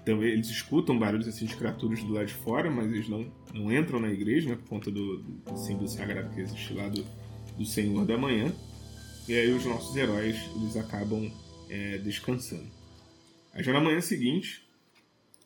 então 0.02 0.24
eles 0.24 0.50
escutam 0.50 0.98
barulhos 0.98 1.28
assim 1.28 1.46
de 1.46 1.56
criaturas 1.56 2.04
do 2.04 2.14
lado 2.14 2.26
de 2.26 2.34
fora, 2.34 2.72
mas 2.72 2.92
eles 2.92 3.08
não, 3.08 3.32
não 3.54 3.72
entram 3.72 4.00
na 4.00 4.10
igreja, 4.10 4.50
né, 4.50 4.56
por 4.56 4.68
conta 4.68 4.90
do, 4.90 5.20
do 5.20 5.58
símbolo 5.58 5.88
sagrado 5.88 6.34
que 6.34 6.42
existe 6.42 6.74
lá 6.74 6.88
do, 6.88 7.06
do 7.56 7.66
Senhor 7.66 8.06
da 8.06 8.18
Manhã. 8.18 8.52
E 9.28 9.34
aí 9.36 9.52
os 9.52 9.64
nossos 9.64 9.96
heróis 9.96 10.36
eles 10.56 10.76
acabam 10.76 11.32
é, 11.70 12.00
descansando. 12.00 12.81
Aí 13.53 13.63
já 13.63 13.74
na 13.74 13.81
manhã 13.81 14.00
seguinte, 14.01 14.67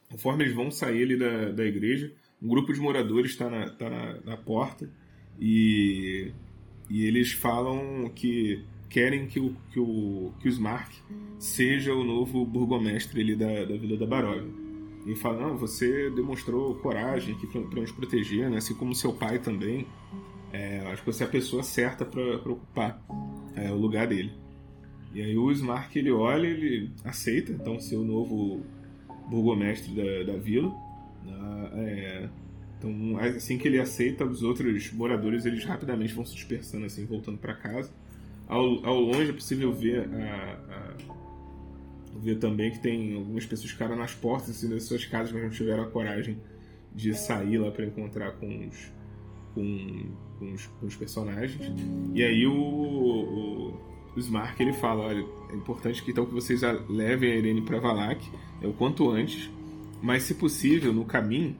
conforme 0.09 0.43
eles 0.43 0.55
vão 0.55 0.69
sair 0.69 1.03
ali 1.03 1.17
da, 1.17 1.51
da 1.51 1.65
igreja, 1.65 2.11
um 2.41 2.47
grupo 2.47 2.73
de 2.73 2.79
moradores 2.79 3.31
está 3.31 3.49
na, 3.49 3.69
tá 3.69 3.89
na, 3.89 4.21
na 4.21 4.37
porta 4.37 4.89
e, 5.39 6.31
e 6.89 7.05
eles 7.05 7.31
falam 7.31 8.09
que 8.13 8.63
querem 8.89 9.27
que 9.27 9.39
o, 9.39 9.55
que 9.71 9.79
o, 9.79 10.31
que 10.39 10.47
o 10.47 10.49
Smark 10.49 10.91
seja 11.39 11.93
o 11.93 12.03
novo 12.03 12.45
burgomestre 12.45 13.21
ali 13.21 13.35
da, 13.35 13.65
da 13.65 13.75
Vila 13.75 13.97
da 13.97 14.05
Baróvia. 14.05 14.49
E 15.05 15.15
fala, 15.15 15.47
não, 15.47 15.57
você 15.57 16.09
demonstrou 16.09 16.75
coragem 16.75 17.35
aqui 17.35 17.45
para 17.45 17.81
nos 17.81 17.91
proteger, 17.91 18.49
né? 18.49 18.57
assim 18.57 18.73
como 18.73 18.95
seu 18.95 19.13
pai 19.13 19.37
também. 19.37 19.85
É, 20.51 20.79
acho 20.87 21.03
que 21.03 21.11
você 21.11 21.23
é 21.23 21.27
a 21.27 21.29
pessoa 21.29 21.61
certa 21.61 22.05
para 22.05 22.21
ocupar 22.51 23.03
é, 23.55 23.71
o 23.71 23.75
lugar 23.75 24.07
dele. 24.07 24.31
E 25.15 25.21
aí 25.21 25.37
o 25.37 25.49
Smark 25.49 25.95
ele 25.95 26.11
olha, 26.11 26.45
ele 26.45 26.91
aceita 27.01 27.53
então 27.53 27.79
ser 27.79 27.95
o 27.95 28.03
novo 28.03 28.61
burgomestre 29.29 29.95
da, 29.95 30.33
da 30.33 30.37
vila. 30.37 30.75
Né? 31.23 31.69
É, 31.75 32.29
então 32.77 33.17
assim 33.19 33.57
que 33.57 33.65
ele 33.65 33.79
aceita, 33.79 34.25
os 34.25 34.43
outros 34.43 34.91
moradores 34.91 35.45
eles 35.45 35.63
rapidamente 35.63 36.13
vão 36.13 36.25
se 36.25 36.35
dispersando 36.35 36.85
assim, 36.85 37.05
voltando 37.05 37.37
para 37.37 37.53
casa. 37.53 37.93
Ao, 38.45 38.85
ao 38.85 38.99
longe 38.99 39.29
é 39.29 39.33
possível 39.33 39.73
ver, 39.73 40.01
a, 40.01 40.59
a, 40.69 42.19
ver 42.19 42.35
também 42.35 42.71
que 42.71 42.79
tem 42.79 43.15
algumas 43.15 43.45
pessoas 43.45 43.71
ficaram 43.71 43.95
nas 43.95 44.13
portas 44.13 44.49
assim, 44.49 44.69
das 44.69 44.83
suas 44.83 45.05
casas, 45.05 45.31
mas 45.31 45.43
não 45.43 45.49
tiveram 45.49 45.83
a 45.83 45.87
coragem 45.87 46.37
de 46.93 47.13
sair 47.13 47.57
lá 47.57 47.71
para 47.71 47.85
encontrar 47.85 48.33
com 48.33 48.67
os, 48.67 48.91
com, 49.53 50.11
com, 50.39 50.51
os, 50.51 50.65
com 50.65 50.85
os 50.85 50.95
personagens. 50.97 51.71
E 52.13 52.21
aí 52.21 52.45
o, 52.45 52.53
o, 52.53 53.94
o 54.15 54.19
Smark 54.19 54.59
ele 54.59 54.73
fala, 54.73 55.05
olha, 55.05 55.25
é 55.51 55.55
importante 55.55 56.03
que 56.03 56.11
então 56.11 56.25
que 56.25 56.33
vocês 56.33 56.61
levem 56.89 57.31
a 57.31 57.35
Irene 57.35 57.61
para 57.61 57.79
Valak 57.79 58.25
é 58.61 58.67
o 58.67 58.73
quanto 58.73 59.09
antes, 59.09 59.49
mas 60.01 60.23
se 60.23 60.35
possível 60.35 60.93
no 60.93 61.05
caminho 61.05 61.55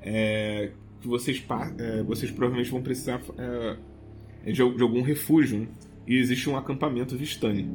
é, 0.00 0.72
que 1.00 1.08
vocês 1.08 1.44
é, 1.78 2.02
vocês 2.02 2.30
provavelmente 2.30 2.70
vão 2.70 2.82
precisar 2.82 3.20
é, 3.36 3.76
de, 4.44 4.52
de, 4.52 4.82
algum 4.82 5.02
refúgio. 5.02 5.60
Né? 5.60 5.68
e 6.08 6.16
existe 6.16 6.48
um 6.48 6.56
acampamento 6.56 7.14
Vistani. 7.16 7.68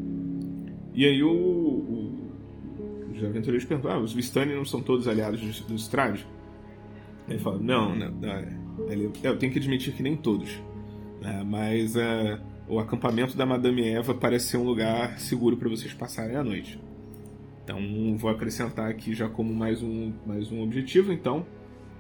E 0.94 1.06
aí 1.06 1.24
o, 1.24 1.30
o, 1.30 2.32
os 3.14 3.24
aventureiros 3.24 3.64
perguntam, 3.64 3.92
ah, 3.92 4.00
os 4.00 4.12
Vistani 4.12 4.56
não 4.56 4.66
são 4.66 4.82
todos 4.82 5.08
aliados 5.08 5.40
dos, 5.40 5.60
dos 5.62 5.92
Ele 7.30 7.38
fala, 7.38 7.60
não, 7.60 7.96
não, 7.96 8.10
não 8.12 8.90
ele, 8.90 9.12
é, 9.24 9.28
eu 9.28 9.38
tenho 9.38 9.54
que 9.54 9.60
admitir 9.60 9.94
que 9.94 10.02
nem 10.02 10.18
todos. 10.18 10.60
É, 11.22 11.44
mas 11.44 11.96
é, 11.96 12.42
o 12.68 12.80
acampamento 12.80 13.36
da 13.36 13.46
Madame 13.46 13.88
Eva 13.88 14.14
parece 14.14 14.48
ser 14.48 14.58
um 14.58 14.64
lugar 14.64 15.20
seguro 15.20 15.58
para 15.58 15.70
vocês 15.70 15.94
passarem 15.94 16.36
a 16.36 16.44
noite. 16.44 16.80
Então 17.64 18.18
vou 18.18 18.30
acrescentar 18.30 18.90
aqui 18.90 19.14
já 19.14 19.30
como 19.30 19.54
mais 19.54 19.82
um, 19.82 20.14
mais 20.26 20.52
um 20.52 20.62
objetivo, 20.62 21.12
então, 21.12 21.46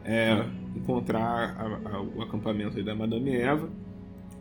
é 0.03 0.45
encontrar 0.75 1.55
a, 1.57 1.95
a, 1.95 2.01
o 2.01 2.21
acampamento 2.21 2.81
da 2.83 2.93
Madame 2.93 3.35
Eva, 3.35 3.69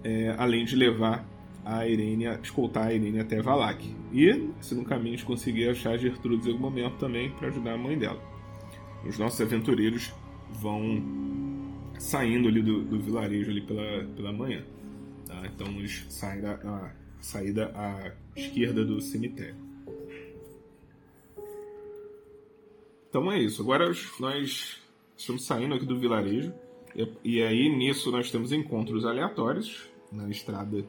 é, 0.03 0.35
além 0.37 0.65
de 0.65 0.75
levar 0.75 1.25
a 1.65 1.87
Irene, 1.87 2.25
escoltar 2.43 2.89
a 2.89 2.93
Irene 2.93 3.21
até 3.21 3.41
Valak. 3.41 3.95
E, 4.13 4.51
se 4.61 4.75
no 4.75 4.85
caminho 4.85 5.17
a 5.21 5.25
conseguir 5.25 5.69
achar 5.69 5.97
Gertrudes 5.97 6.47
em 6.47 6.51
algum 6.51 6.63
momento 6.63 6.97
também 6.97 7.31
para 7.31 7.49
ajudar 7.49 7.75
a 7.75 7.79
mãe 7.79 7.97
dela. 7.97 8.21
Os 9.07 9.19
nossos 9.19 9.41
aventureiros 9.41 10.13
vão 10.51 11.03
saindo 11.99 12.49
ali 12.49 12.63
do, 12.63 12.83
do 12.83 12.99
vilarejo 12.99 13.51
ali 13.51 13.61
pela, 13.61 14.05
pela 14.17 14.33
manhã. 14.33 14.65
Tá? 15.33 15.47
Então 15.47 15.67
eles 15.79 16.07
a, 16.65 16.93
saída 17.21 17.73
à 17.75 18.13
esquerda 18.37 18.85
do 18.85 19.01
cemitério. 19.01 19.57
Então 23.09 23.31
é 23.31 23.39
isso. 23.41 23.63
Agora 23.63 23.91
nós 24.21 24.79
estamos 25.17 25.45
saindo 25.45 25.75
aqui 25.75 25.87
do 25.87 25.99
vilarejo. 25.99 26.53
E, 26.95 27.09
e 27.25 27.43
aí 27.43 27.75
nisso 27.75 28.11
nós 28.11 28.31
temos 28.31 28.53
encontros 28.53 29.07
aleatórios 29.07 29.89
na 30.11 30.29
estrada 30.29 30.85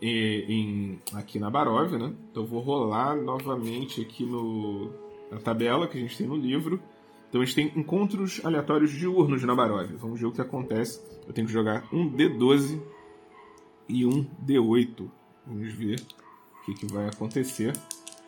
em, 0.00 1.00
aqui 1.12 1.40
na 1.40 1.50
Baróvia, 1.50 1.98
né? 1.98 2.14
Então 2.30 2.46
vou 2.46 2.60
rolar 2.60 3.16
novamente 3.16 4.00
aqui 4.00 4.24
no, 4.24 4.92
na 5.30 5.38
tabela 5.38 5.88
que 5.88 5.98
a 5.98 6.00
gente 6.00 6.16
tem 6.16 6.26
no 6.26 6.36
livro. 6.36 6.80
Então 7.28 7.40
a 7.40 7.44
gente 7.44 7.54
tem 7.54 7.80
encontros 7.80 8.40
aleatórios 8.44 8.92
diurnos 8.92 9.42
na 9.42 9.54
Baróvia. 9.54 9.96
Vamos 9.96 10.20
ver 10.20 10.26
o 10.26 10.32
que 10.32 10.40
acontece. 10.40 11.00
Eu 11.26 11.32
tenho 11.32 11.46
que 11.46 11.52
jogar 11.52 11.86
um 11.92 12.10
D12 12.10 12.80
e 13.88 14.04
um 14.04 14.24
D8. 14.44 15.10
Vamos 15.46 15.72
ver 15.72 16.00
o 16.00 16.64
que, 16.64 16.74
que 16.74 16.92
vai 16.92 17.08
acontecer. 17.08 17.72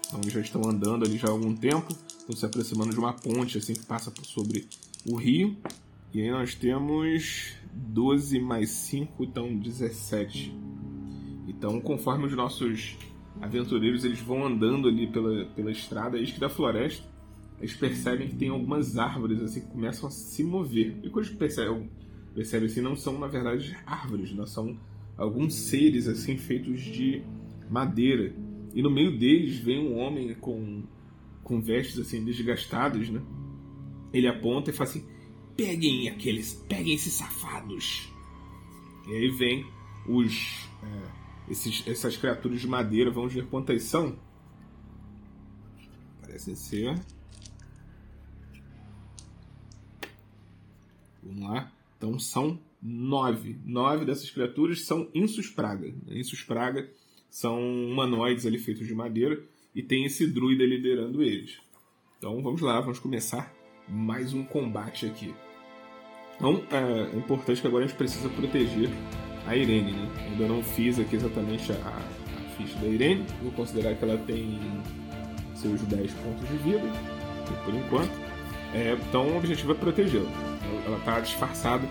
Então 0.06 0.20
eles 0.20 0.32
já 0.32 0.40
estão 0.40 0.62
andando 0.68 1.04
ali 1.04 1.18
já 1.18 1.28
há 1.28 1.30
algum 1.30 1.54
tempo. 1.54 1.92
Estão 2.18 2.34
se 2.34 2.46
aproximando 2.46 2.92
de 2.92 2.98
uma 2.98 3.12
ponte 3.12 3.58
assim 3.58 3.74
que 3.74 3.84
passa 3.84 4.12
sobre 4.22 4.66
o 5.06 5.16
rio. 5.16 5.56
E 6.12 6.20
aí 6.20 6.30
nós 6.30 6.54
temos 6.54 7.54
12 7.72 8.40
mais 8.40 8.70
5, 8.70 9.22
então 9.22 9.56
17. 9.56 10.52
Então, 11.46 11.80
conforme 11.80 12.26
os 12.26 12.32
nossos 12.32 12.96
aventureiros 13.40 14.04
eles 14.04 14.20
vão 14.20 14.44
andando 14.44 14.88
ali 14.88 15.06
pela, 15.06 15.44
pela 15.46 15.70
estrada, 15.70 16.18
eis 16.18 16.30
que 16.30 16.40
da 16.40 16.48
floresta, 16.48 17.06
eles 17.58 17.74
percebem 17.74 18.28
que 18.28 18.34
tem 18.34 18.48
algumas 18.48 18.96
árvores 18.96 19.40
assim 19.42 19.60
que 19.60 19.68
começam 19.68 20.08
a 20.08 20.10
se 20.10 20.42
mover. 20.42 20.96
E 21.02 21.10
quando 21.10 21.26
eles 21.26 21.36
percebem, 21.36 21.90
percebem 22.34 22.66
assim, 22.68 22.80
não 22.80 22.96
são 22.96 23.18
na 23.18 23.26
verdade 23.26 23.76
árvores, 23.86 24.32
não 24.32 24.46
são 24.46 24.76
alguns 25.20 25.54
seres 25.54 26.08
assim 26.08 26.38
feitos 26.38 26.80
de 26.80 27.22
madeira. 27.68 28.34
E 28.74 28.82
no 28.82 28.90
meio 28.90 29.16
deles 29.18 29.58
vem 29.58 29.78
um 29.78 29.98
homem 29.98 30.34
com, 30.34 30.82
com 31.44 31.60
vestes 31.60 31.98
assim 31.98 32.24
desgastadas, 32.24 33.10
né? 33.10 33.20
Ele 34.12 34.26
aponta 34.26 34.70
e 34.70 34.72
fala 34.72 34.88
assim: 34.88 35.06
peguem 35.56 36.08
aqueles, 36.08 36.54
peguem 36.68 36.94
esses 36.94 37.12
safados. 37.12 38.10
E 39.08 39.12
aí 39.14 39.28
vem 39.30 39.66
os 40.08 40.68
é, 40.82 41.52
esses, 41.52 41.86
essas 41.86 42.16
criaturas 42.16 42.60
de 42.60 42.66
madeira, 42.66 43.10
vamos 43.10 43.34
ver 43.34 43.46
quantas 43.46 43.82
são. 43.82 44.18
Parecem 46.22 46.54
ser. 46.54 46.98
Vamos 51.22 51.42
lá. 51.42 51.70
Então 51.98 52.18
são 52.18 52.58
nove. 52.82 53.58
Nove 53.64 54.04
dessas 54.04 54.30
criaturas 54.30 54.82
são 54.82 55.08
Insus 55.14 55.48
Praga. 55.48 55.92
Insus 56.08 56.42
Praga 56.42 56.90
são 57.30 57.60
humanoides 57.60 58.46
ali 58.46 58.58
feitos 58.58 58.86
de 58.86 58.94
madeira 58.94 59.40
e 59.74 59.82
tem 59.82 60.04
esse 60.04 60.26
druida 60.26 60.64
liderando 60.64 61.22
eles. 61.22 61.58
Então 62.18 62.42
vamos 62.42 62.60
lá, 62.60 62.80
vamos 62.80 62.98
começar 62.98 63.52
mais 63.88 64.32
um 64.34 64.44
combate 64.44 65.06
aqui. 65.06 65.34
Então 66.36 66.62
é 66.70 67.16
importante 67.16 67.60
que 67.60 67.66
agora 67.66 67.84
a 67.84 67.86
gente 67.86 67.96
precisa 67.96 68.28
proteger 68.28 68.88
a 69.46 69.56
Irene, 69.56 69.92
né? 69.92 70.28
Ainda 70.30 70.48
não 70.48 70.62
fiz 70.62 70.98
aqui 70.98 71.16
exatamente 71.16 71.72
a, 71.72 71.74
a 71.76 72.56
ficha 72.56 72.78
da 72.78 72.86
Irene, 72.86 73.26
vou 73.42 73.52
considerar 73.52 73.94
que 73.94 74.04
ela 74.04 74.18
tem 74.18 74.58
seus 75.54 75.80
10 75.82 76.12
pontos 76.12 76.48
de 76.48 76.56
vida, 76.58 76.82
por 77.64 77.74
enquanto. 77.74 78.30
É, 78.72 78.96
então 79.08 79.26
o 79.28 79.36
objetivo 79.36 79.72
é 79.72 79.74
protegê-la. 79.74 80.30
Ela 80.86 80.98
está 80.98 81.20
disfarçada, 81.20 81.86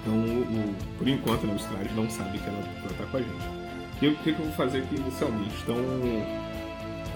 então 0.00 0.14
o, 0.14 0.74
por 0.98 1.08
enquanto 1.08 1.46
né, 1.46 1.54
os 1.54 1.64
caras 1.66 1.94
não 1.94 2.08
sabem 2.08 2.40
que 2.40 2.48
ela 2.48 2.60
está 2.90 3.04
com 3.06 3.16
a 3.16 3.20
gente. 3.20 3.58
E 4.00 4.08
o 4.08 4.16
que, 4.16 4.32
que, 4.32 4.40
eu 4.40 4.44
vou 4.44 4.54
fazer 4.54 4.78
aqui 4.78 4.96
inicialmente? 4.96 5.54
Então, 5.62 5.76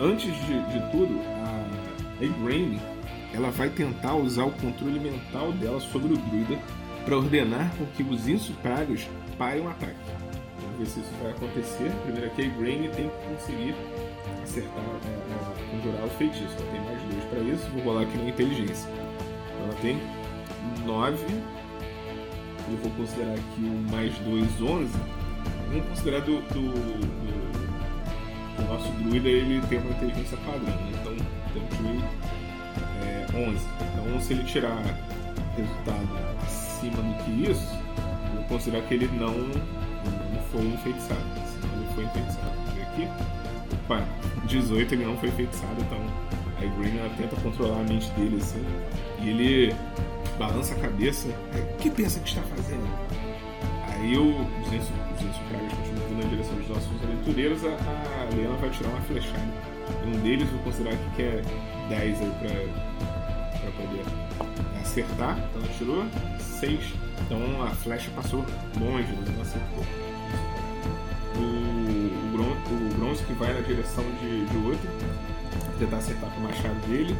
antes 0.01 0.35
de, 0.47 0.63
de 0.73 0.91
tudo, 0.91 1.21
a 2.21 2.25
Igraine 2.25 2.81
ela 3.33 3.51
vai 3.51 3.71
tentar 3.71 4.15
usar 4.15 4.45
o 4.45 4.51
controle 4.51 5.01
mental 5.01 5.53
dela 5.53 5.81
sobre 5.81 6.13
o 6.13 6.17
druida 6.17 6.59
para 7.05 7.17
ordenar 7.17 7.71
com 7.77 7.87
que 7.87 8.03
os 8.03 8.29
insuprados 8.29 9.09
parem 9.39 9.63
o 9.63 9.69
ataque. 9.69 9.97
Vamos 10.61 10.79
ver 10.79 10.87
se 10.87 11.01
isso 11.01 11.11
vai 11.23 11.33
acontecer. 11.33 11.91
Primeiro 12.05 12.27
aqui, 12.27 12.43
a 12.43 12.59
Grain 12.59 12.91
tem 12.91 13.09
que 13.09 13.29
conseguir 13.29 13.75
acertar, 14.43 14.85
é, 14.85 15.09
é, 15.09 15.71
conjurar 15.71 16.05
o 16.07 16.11
feitiço. 16.11 16.55
Ela 16.59 16.71
tem 16.71 16.81
mais 16.81 17.03
dois 17.03 17.25
para 17.25 17.41
isso. 17.41 17.71
Vou 17.73 17.83
rolar 17.83 18.03
aqui 18.03 18.19
na 18.19 18.29
inteligência. 18.29 18.89
Ela 19.61 19.75
tem 19.81 20.01
9. 20.85 21.25
Eu 22.73 22.79
vou 22.79 22.91
considerar 22.93 23.35
aqui 23.35 23.61
o 23.61 23.91
mais 23.93 24.17
2, 24.19 24.63
11. 24.63 24.91
Vamos 25.69 25.89
considerar 25.89 26.21
do, 26.23 26.41
do, 26.41 26.73
do, 26.73 27.53
do 28.57 28.69
nosso 28.69 28.91
druida 28.93 29.29
ele 29.29 29.61
tem 29.69 29.79
uma 29.79 29.91
inteligência 29.91 30.39
padrão. 30.39 30.75
Né? 30.75 30.93
Então, 31.01 31.15
então 31.55 32.23
é, 33.03 33.27
11. 33.51 33.67
Então, 33.93 34.21
se 34.21 34.33
ele 34.33 34.45
tirar 34.45 34.83
resultado 35.55 36.09
acima 36.43 36.97
do 36.97 37.25
que 37.25 37.51
isso, 37.51 37.69
eu 38.31 38.37
vou 38.37 38.45
considerar 38.45 38.83
que 38.89 38.95
ele 38.95 39.09
não, 39.19 39.35
não 39.35 40.43
foi 40.51 40.63
enfeitiçado. 40.63 41.21
Senão 41.47 41.75
ele 41.75 41.95
foi 41.95 42.05
enfeitiçado. 42.05 42.53
Ver 42.75 42.83
aqui. 42.83 43.09
Opa, 43.85 44.03
18 44.47 44.95
ele 44.95 45.05
não 45.05 45.17
foi 45.19 45.29
enfeitiçado, 45.29 45.77
então 45.81 45.99
a 46.59 46.77
Green 46.79 46.97
tenta 47.17 47.37
controlar 47.43 47.81
a 47.81 47.85
mente 47.85 48.11
dele 48.13 48.39
assim. 48.41 48.65
E 49.21 49.29
ele 49.29 49.75
balança 50.39 50.75
a 50.75 50.79
cabeça. 50.79 51.29
O 51.29 51.77
que 51.79 51.91
pensa 51.91 52.21
que 52.21 52.29
está 52.29 52.43
fazendo? 52.43 52.87
Aí 53.89 54.15
eu, 54.15 54.25
os 54.25 54.73
ensupragas 54.73 55.73
continuam 55.75 56.09
vindo 56.09 56.23
na 56.25 56.29
direção 56.29 56.55
dos 56.57 56.69
nossos 56.69 57.03
aventureiros. 57.03 57.65
A, 57.65 57.69
a 57.69 58.35
Leana 58.35 58.57
vai 58.57 58.71
tirar 58.71 58.89
uma 58.89 59.01
flechada. 59.03 59.53
Um 60.07 60.19
deles 60.23 60.49
vou 60.51 60.61
considerar 60.61 60.97
que 60.97 61.17
quer 61.17 61.43
10 61.89 62.21
aí 62.21 62.33
pra, 62.41 63.61
pra 63.61 63.71
poder 63.73 64.05
acertar. 64.81 65.39
Então 65.39 65.63
ela 65.63 65.73
tirou 65.79 66.05
6. 66.39 66.81
Então 67.27 67.63
a 67.63 67.71
flecha 67.71 68.11
passou 68.17 68.45
longe, 68.81 69.09
mas 69.19 69.35
não 69.35 69.43
acertou. 69.43 69.85
O, 71.37 71.73
o, 72.73 72.95
bronze 72.99 73.23
que 73.25 73.33
vai 73.35 73.53
na 73.55 73.61
direção 73.61 74.05
de, 74.21 74.47
de 74.47 74.57
outro. 74.67 74.89
Tentar 75.79 75.99
acertar 75.99 76.31
com 76.31 76.41
o 76.41 76.43
machado 76.43 76.75
dele. 76.89 77.17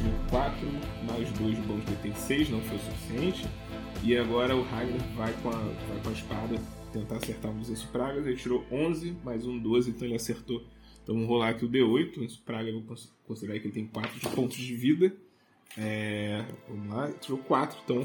Ele 0.00 0.10
tirou 0.10 0.12
4, 0.30 0.68
mais 1.06 1.30
2 1.32 1.56
de 1.56 1.62
bônus 1.62 1.84
dele 1.84 1.98
tem 2.02 2.14
6, 2.14 2.50
não 2.50 2.60
foi 2.60 2.76
o 2.76 2.80
suficiente. 2.80 3.46
E 4.02 4.16
agora 4.16 4.54
o 4.54 4.62
Ragnar 4.62 5.00
vai 5.16 5.32
com 5.42 5.48
a, 5.48 5.52
vai 5.52 6.00
com 6.02 6.08
a 6.08 6.12
espada 6.12 6.60
tentar 6.92 7.16
acertar 7.16 7.50
um 7.50 7.58
dos 7.58 7.84
pragas. 7.84 8.26
Ele 8.26 8.36
tirou 8.36 8.64
11, 8.70 9.16
mais 9.24 9.46
um 9.46 9.58
12, 9.58 9.90
então 9.90 10.06
ele 10.06 10.16
acertou. 10.16 10.62
Então 11.02 11.14
vamos 11.14 11.28
rolar 11.28 11.50
aqui 11.50 11.64
o 11.64 11.68
D8. 11.68 12.22
Esse 12.22 12.38
praga 12.38 12.68
eu 12.68 12.80
vou 12.80 12.96
considerar 13.26 13.58
que 13.58 13.66
ele 13.66 13.74
tem 13.74 13.86
4 13.86 14.30
pontos 14.30 14.56
de 14.56 14.74
vida. 14.74 15.12
É, 15.76 16.44
vamos 16.68 16.94
lá, 16.94 17.10
tirou 17.12 17.38
4, 17.38 17.78
então 17.84 18.02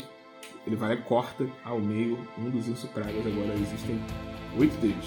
ele 0.65 0.75
vai 0.75 0.93
e 0.93 0.97
corta 0.97 1.47
ao 1.63 1.79
meio 1.79 2.17
um 2.37 2.49
dos 2.49 2.67
insupragas. 2.67 3.25
Agora 3.25 3.53
existem 3.53 3.99
8 4.57 4.77
deles. 4.77 5.05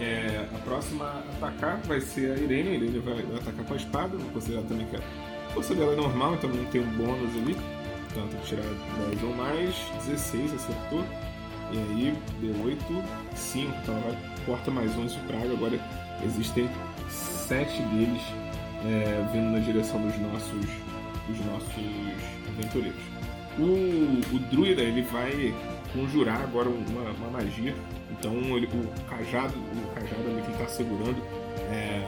É, 0.00 0.48
a 0.52 0.58
próxima 0.58 1.04
a 1.04 1.18
atacar 1.36 1.80
vai 1.82 2.00
ser 2.00 2.32
a 2.32 2.36
Irene. 2.36 2.70
A 2.70 2.74
Irene 2.74 2.98
vai, 2.98 3.20
atacar 3.36 3.64
com 3.64 3.74
a 3.74 3.76
espada. 3.76 4.16
Vou 4.16 4.30
considerar 4.32 4.62
também 4.62 4.86
que 4.86 4.96
a 4.96 5.31
força 5.52 5.74
dela 5.74 5.92
é 5.92 5.96
normal, 5.96 6.34
então 6.34 6.50
não 6.50 6.64
tem 6.66 6.80
um 6.80 6.90
bônus 6.96 7.34
ali. 7.36 7.56
Tem 8.14 8.28
que 8.28 8.46
tirar 8.46 8.62
10 9.08 9.22
ou 9.22 9.34
mais. 9.34 9.74
16 10.06 10.54
acertou. 10.54 11.04
E 11.72 11.78
aí, 11.78 12.14
D8, 12.42 13.04
5. 13.34 13.72
Então 13.82 13.94
ela 13.96 14.16
corta 14.44 14.70
mais 14.70 14.94
um 14.96 15.04
insupraga. 15.04 15.52
Agora 15.52 15.80
existem 16.24 16.68
7 17.08 17.82
deles 17.82 18.22
é, 18.84 19.26
vindo 19.32 19.50
na 19.50 19.58
direção 19.58 20.00
dos 20.00 20.18
nossos 20.18 20.92
os 21.28 21.46
nossos 21.46 21.74
aventureiros. 22.48 23.00
O, 23.58 24.34
o 24.34 24.38
druida 24.50 24.82
ele 24.82 25.02
vai 25.02 25.54
conjurar 25.92 26.42
agora 26.42 26.68
uma, 26.68 27.10
uma 27.10 27.30
magia. 27.30 27.74
Então 28.10 28.34
ele, 28.56 28.66
o 28.66 29.08
cajado, 29.08 29.54
o 29.54 29.94
cajado 29.94 30.22
que 30.22 30.28
ele 30.30 30.52
está 30.52 30.66
segurando, 30.66 31.22
é, 31.70 32.06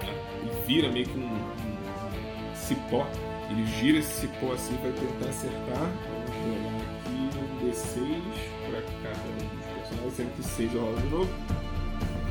vira 0.67 0.91
meio 0.91 1.07
que 1.07 1.19
um, 1.19 1.27
um, 1.27 2.55
cipó. 2.55 3.07
Ele 3.51 3.67
gira 3.79 3.99
esse 3.99 4.21
cipó 4.21 4.53
assim 4.53 4.77
para 4.77 4.93
tentar 4.93 5.31
acertar. 5.31 5.91
Vamos 6.29 6.65
rolar 6.65 6.83
aqui 6.83 7.39
um 7.39 7.71
D6 7.71 8.23
para 8.71 8.83
cada 9.03 9.29
um 9.29 9.37
dos 9.37 9.67
personagens, 9.75 10.15
sempre 10.15 10.43
6 10.43 10.75
eu 10.75 10.81
rolo 10.81 11.01
de 11.01 11.09
novo. 11.09 11.31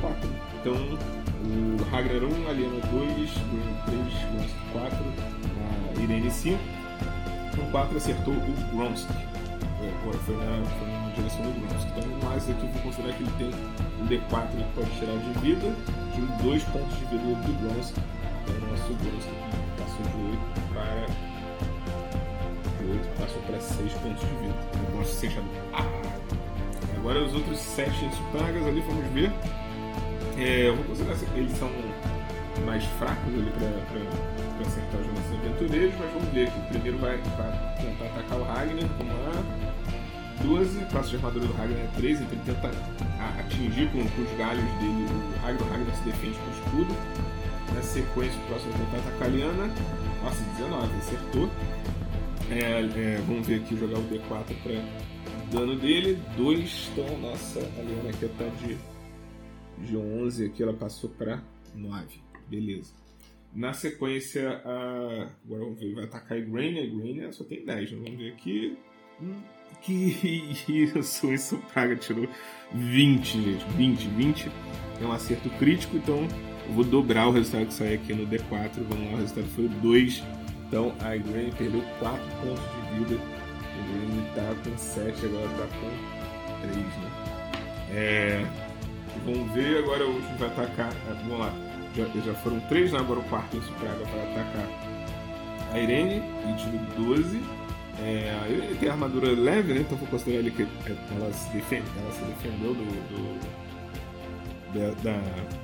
4. 0.02 0.30
Então 0.60 0.74
o 1.44 1.84
Ragnar 1.92 2.24
1, 2.24 2.50
Aliena 2.50 2.80
2, 2.92 3.16
Green 3.16 3.76
3, 3.86 4.52
4, 4.72 4.98
a 5.98 6.02
Irene 6.02 6.32
5. 6.32 6.58
No 7.58 7.72
4 7.72 7.98
acertou 7.98 8.34
o 8.34 8.76
Gromsky. 8.76 9.14
É, 9.14 9.92
foi 10.26 10.36
na, 10.38 10.66
foi 10.80 10.88
na 10.88 11.14
direção 11.16 11.42
do 11.42 11.68
Gromsky. 11.68 11.92
Então, 11.98 12.30
mais 12.30 12.50
aqui 12.50 12.66
eu 12.66 12.72
vou 12.72 12.82
considerar 12.82 13.14
que 13.14 13.24
ele 13.24 13.32
tem 13.38 13.48
um 14.02 14.08
D4 14.08 14.48
que 14.48 14.64
pode 14.76 14.92
tirar 15.00 15.18
de 15.18 15.40
vida. 15.40 15.76
Tirou 16.16 16.52
2 16.52 16.64
pontos 16.64 16.98
de 16.98 17.06
vida 17.06 17.24
do 17.24 17.54
Gromsky. 17.62 18.02
Então, 18.44 18.56
o 18.56 18.72
nosso 18.72 18.94
Gromsky 18.94 19.34
passou 19.78 20.06
de 20.06 20.32
8 20.32 20.63
para. 20.74 21.08
De 22.80 22.92
8 22.92 23.20
passou 23.20 23.42
para 23.44 23.60
6 23.60 23.94
pontos 23.94 24.22
de 24.22 24.36
vida. 24.36 24.56
O 24.76 24.92
Gromsky 24.92 25.16
sem 25.16 25.32
Ah! 25.74 25.86
Agora 26.98 27.24
os 27.24 27.34
outros 27.34 27.60
7 27.60 27.92
pragas 28.32 28.66
ali, 28.66 28.82
vamos 28.82 29.06
ver. 29.14 29.32
É, 30.38 30.68
eu 30.68 30.76
vou 30.76 30.86
considerar 30.86 31.18
que 31.18 31.38
eles 31.38 31.58
são 31.58 31.70
mais 32.66 32.84
fracos 32.98 33.34
ali 33.34 33.52
para 33.52 34.68
acertar 34.68 35.02
os 35.02 35.08
nossos 35.08 35.34
aventureiros, 35.40 35.94
mas 36.00 36.14
vamos 36.14 36.30
ver 36.34 36.50
que 36.50 36.60
o 36.60 36.64
primeiro 36.70 36.98
vai, 37.00 37.18
vai 37.18 37.76
tentar 37.78 38.06
atacar 38.06 38.40
o 38.40 38.44
Ragnar 38.44 38.90
com 38.98 39.04
uma 39.04 39.74
12, 40.44 40.86
classe 40.86 41.10
de 41.10 41.16
armadura 41.18 41.46
do 41.48 41.54
Ragnar 41.54 41.80
é 41.80 41.88
13, 41.96 42.24
então 42.24 42.38
ele 42.38 42.44
tenta 42.46 42.72
atingir 43.40 43.90
com, 43.92 44.08
com 44.08 44.22
os 44.22 44.38
galhos 44.38 44.64
dele 44.80 45.06
o 45.10 45.46
Ragnar, 45.46 45.68
o 45.68 45.72
Ragnar 45.72 45.96
se 45.96 46.04
defende 46.04 46.38
com 46.38 46.46
o 46.46 46.54
escudo. 46.54 46.96
Na 47.74 47.82
sequência, 47.82 48.40
o 48.42 48.48
próximo 48.48 48.74
atacar 48.98 49.28
a 49.28 49.32
Liana. 49.32 49.68
Nossa, 50.24 50.44
19, 50.58 50.98
acertou. 50.98 51.50
É, 52.50 52.82
é, 52.82 53.18
vamos 53.28 53.48
ver 53.48 53.62
aqui 53.62 53.76
jogar 53.76 54.00
o 54.00 54.04
D4 54.04 54.56
para 54.62 54.84
dano 55.52 55.76
dele. 55.76 56.20
2, 56.36 56.92
então, 56.92 57.18
nossa, 57.20 57.60
a 57.60 57.82
Liana 57.82 58.10
aqui 58.10 58.28
tá 58.38 58.46
de, 58.66 58.78
de 59.86 59.98
11, 59.98 60.46
aqui 60.46 60.64
ela 60.64 60.74
passou 60.74 61.10
para 61.12 61.42
9. 61.76 62.20
Beleza. 62.50 62.94
Na 63.56 63.72
sequência, 63.72 64.62
a... 64.66 65.30
agora 65.46 65.64
vamos 65.64 65.80
ver, 65.80 65.94
vai 65.94 66.06
atacar 66.06 66.38
a 66.38 66.42
Grain. 66.42 66.80
A 66.80 66.86
Grain 66.86 67.32
só 67.32 67.44
tem 67.44 67.64
10, 67.64 67.92
né? 67.92 68.02
vamos 68.04 68.20
ver 68.20 68.34
aqui. 68.34 68.78
Hum, 69.22 69.36
que 69.82 70.54
isso, 70.98 71.32
isso 71.32 71.58
praga 71.72 71.96
tirou 71.96 72.28
20, 72.74 73.42
gente. 73.42 73.66
20, 73.78 74.08
20 74.08 74.52
é 75.02 75.06
um 75.06 75.12
acerto 75.12 75.50
crítico, 75.52 75.98
então 75.98 76.28
eu 76.68 76.74
vou 76.74 76.84
dobrar 76.84 77.28
o 77.28 77.32
resultado 77.32 77.68
que 77.68 77.74
sai 77.74 77.96
aqui 77.96 78.14
no 78.14 78.26
D4. 78.28 78.70
Vamos 78.90 79.12
lá, 79.12 79.18
o 79.18 79.18
resultado 79.18 79.48
foi 79.56 79.68
2. 79.68 80.24
Então 80.68 80.94
a 81.02 81.16
Grain 81.16 81.52
perdeu 81.58 81.84
4 82.00 82.20
pontos 82.42 82.64
de 82.64 83.00
vida. 83.00 83.22
A 83.74 83.88
Grain 83.88 84.26
tá 84.36 84.56
com 84.64 84.78
7, 84.78 85.26
agora 85.26 85.48
tá 85.50 85.68
com 85.80 86.72
3, 86.72 86.78
né? 86.78 87.12
É... 87.92 88.46
Vamos 89.26 89.52
ver, 89.54 89.78
agora 89.78 90.06
o 90.06 90.16
último 90.16 90.38
vai 90.38 90.48
atacar. 90.50 90.92
É, 90.92 91.14
vamos 91.22 91.40
lá. 91.40 91.54
Já, 91.96 92.06
já 92.26 92.34
foram 92.36 92.60
3, 92.62 92.92
né? 92.92 93.00
agora 93.00 93.20
o 93.20 93.24
quarto 93.24 93.58
Isso 93.58 93.72
Praga 93.74 94.04
vai 94.06 94.32
atacar 94.32 94.94
a 95.74 95.80
Irene, 95.80 96.22
22 96.46 97.26
12. 97.26 97.42
É, 98.00 98.48
ele 98.48 98.76
tem 98.80 98.90
armadura 98.90 99.32
leve, 99.32 99.74
né? 99.74 99.82
Então 99.82 99.98
vou 99.98 100.08
considerar 100.08 100.40
ele 100.40 100.52
que 100.52 100.68
ela 101.16 101.32
se, 101.32 101.52
defende, 101.52 101.84
ela 101.98 102.12
se 102.12 102.24
defendeu 102.26 102.74
do. 102.74 102.86
do 103.10 103.64
da, 105.04 105.63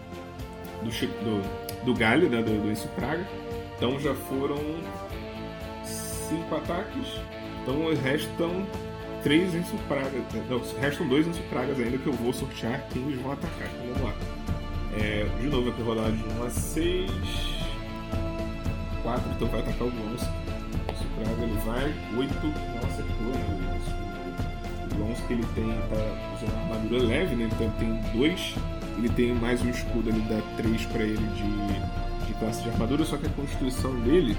do, 0.83 0.89
do, 0.89 1.85
do, 1.85 1.93
galho, 1.93 2.29
né? 2.29 2.41
Do, 2.41 2.51
do 2.51 2.89
Praga. 2.95 3.25
Então 3.77 3.99
já 3.99 4.13
foram 4.13 4.57
5 5.83 6.55
ataques. 6.55 7.21
Então 7.61 7.93
restam 8.03 8.65
3 9.23 9.55
Insupragas. 9.55 10.23
Não, 10.49 10.61
restam 10.79 11.07
2 11.07 11.27
Insupragas 11.27 11.79
ainda 11.79 11.97
que 11.97 12.07
eu 12.07 12.13
vou 12.13 12.33
sortear 12.33 12.85
quem 12.91 13.03
eles 13.03 13.21
vão 13.21 13.33
atacar. 13.33 13.67
Então 13.67 13.93
vamos 13.93 14.01
lá. 14.03 14.13
É, 14.97 15.25
de 15.39 15.47
novo 15.47 15.69
aqui 15.69 15.81
rolar 15.81 16.11
de 16.11 16.23
1 16.23 16.43
a 16.43 16.49
6. 16.49 17.11
4, 19.03 19.31
então 19.31 19.47
vai 19.47 19.61
atacar 19.61 19.87
o 19.87 19.91
Gonsk. 19.91 20.29
Praga 21.19 21.43
ele 21.43 21.59
vai, 21.65 21.93
8, 22.17 22.33
não 22.47 22.89
acertou, 22.89 23.27
né? 23.27 23.79
O 24.85 24.95
Bronze 24.95 25.21
que 25.23 25.33
ele 25.33 25.45
tem, 25.53 25.65
tá 25.89 26.35
usando 26.35 26.53
uma 26.53 26.75
armadura 26.75 27.03
leve, 27.03 27.35
né? 27.35 27.49
Então 27.51 27.69
tem 27.71 27.93
2, 28.13 28.55
ele 28.99 29.09
tem 29.09 29.33
mais 29.33 29.61
um 29.61 29.69
escudo, 29.69 30.09
ele 30.09 30.21
dá 30.29 30.41
3 30.57 30.85
para 30.87 31.03
ele 31.03 31.17
de, 31.17 32.27
de 32.27 32.33
classe 32.33 32.61
de 32.61 32.69
armadura, 32.69 33.05
só 33.05 33.17
que 33.17 33.25
a 33.25 33.29
constituição 33.29 33.97
dele 34.01 34.37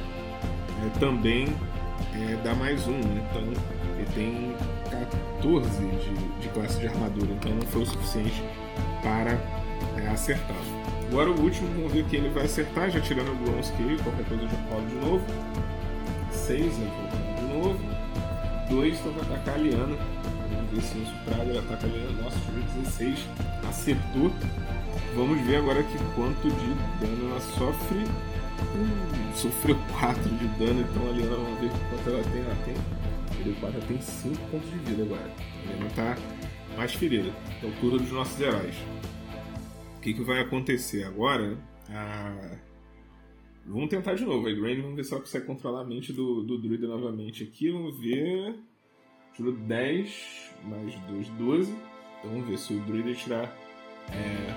é, 0.85 0.99
também 0.99 1.49
é, 2.14 2.37
dá 2.44 2.55
mais 2.55 2.87
um, 2.87 2.92
né? 2.92 3.27
Então 3.31 3.42
ele 3.96 4.07
tem 4.14 4.55
14 5.40 5.68
de, 5.70 6.40
de 6.40 6.49
classe 6.51 6.79
de 6.79 6.88
armadura, 6.88 7.33
então 7.33 7.53
não 7.55 7.62
foi 7.62 7.83
o 7.83 7.87
suficiente 7.87 8.42
para 9.03 9.33
é, 9.96 10.09
acertá-lo. 10.12 10.81
Agora 11.09 11.31
o 11.31 11.40
último, 11.40 11.68
vamos 11.75 11.92
ver 11.92 12.05
quem 12.05 12.20
ele 12.20 12.29
vai 12.29 12.44
acertar, 12.44 12.90
já 12.90 13.01
tirando 13.01 13.31
o 13.31 13.37
que 13.77 14.03
qualquer 14.03 14.25
coisa 14.27 14.46
de 14.46 14.55
rolo 14.70 14.87
de 14.87 14.94
novo. 14.94 15.25
6, 16.31 16.79
né? 16.79 16.90
De 17.37 17.55
novo. 17.55 17.81
2 18.68 19.01
então 19.01 19.12
vai 19.12 19.23
atacar 19.23 19.55
a 19.55 19.59
Liana. 19.59 19.96
Praga, 21.24 21.50
ele 21.50 21.59
ataca 21.59 21.87
ali. 21.87 22.22
Nossa, 22.22 22.38
tirou 22.40 22.62
16. 22.83 23.26
Acertou. 23.68 24.30
Vamos 25.14 25.40
ver 25.46 25.56
agora 25.56 25.83
que 25.83 25.98
quanto 26.14 26.48
de 26.48 26.74
dano 27.00 27.30
ela 27.30 27.40
sofre. 27.40 27.98
Hum, 28.76 29.35
sofreu 29.35 29.76
4 29.98 30.22
de 30.22 30.46
dano, 30.59 30.80
então 30.80 31.09
a 31.09 31.12
Liana, 31.12 31.37
vamos 31.37 31.61
ver 31.61 31.70
quanto 31.90 32.11
ela 32.11 32.22
tem. 32.24 32.42
Ela 32.42 32.56
tem. 32.64 32.74
Tirou 33.37 33.54
4, 33.61 33.78
ela 33.78 33.87
tem 33.87 34.00
5 34.00 34.37
pontos 34.50 34.70
de 34.70 34.78
vida 34.78 35.02
agora. 35.02 35.22
A 35.24 35.72
Liana 35.72 35.90
tá 35.94 36.16
mais 36.76 36.94
ferida. 36.94 37.30
É 37.62 37.66
o 37.66 37.72
turno 37.80 37.98
dos 37.98 38.12
nossos 38.12 38.40
heróis. 38.40 38.74
O 39.96 40.00
que, 40.00 40.14
que 40.14 40.22
vai 40.22 40.40
acontecer 40.40 41.04
agora? 41.04 41.59
Ah, 41.90 42.59
vamos 43.66 43.88
tentar 43.88 44.14
de 44.14 44.24
novo. 44.24 44.46
A 44.46 44.52
Grain, 44.52 44.80
vamos 44.80 44.96
ver 44.96 45.04
se 45.04 45.12
ela 45.12 45.20
consegue 45.20 45.46
controlar 45.46 45.83
a 45.83 45.85
mente 45.85 46.12
do, 46.12 46.42
do 46.42 46.59
druida 46.59 46.87
novamente 46.87 47.42
aqui. 47.42 47.70
Vamos 47.70 47.98
ver. 48.00 48.69
Tirou 49.34 49.52
10 49.52 50.50
mais 50.64 50.94
2, 51.08 51.28
12. 51.28 51.72
Então 52.18 52.30
vamos 52.30 52.48
ver 52.48 52.58
se 52.58 52.74
o 52.74 52.80
druida 52.80 53.14
tirar 53.14 53.56
é, 54.12 54.54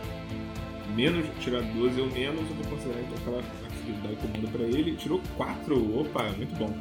menos, 0.96 1.26
tirar 1.40 1.62
12 1.62 2.02
ou 2.02 2.08
menos, 2.08 2.50
eu 2.50 2.56
vou 2.56 2.66
considerar 2.66 3.02
então 3.02 3.18
que 3.18 3.30
ela 3.30 3.44
vai 4.04 4.42
dar 4.42 4.52
para 4.52 4.64
ele. 4.64 4.96
Tirou 4.96 5.22
4, 5.38 6.00
opa, 6.00 6.24
muito 6.38 6.56
bom. 6.58 6.74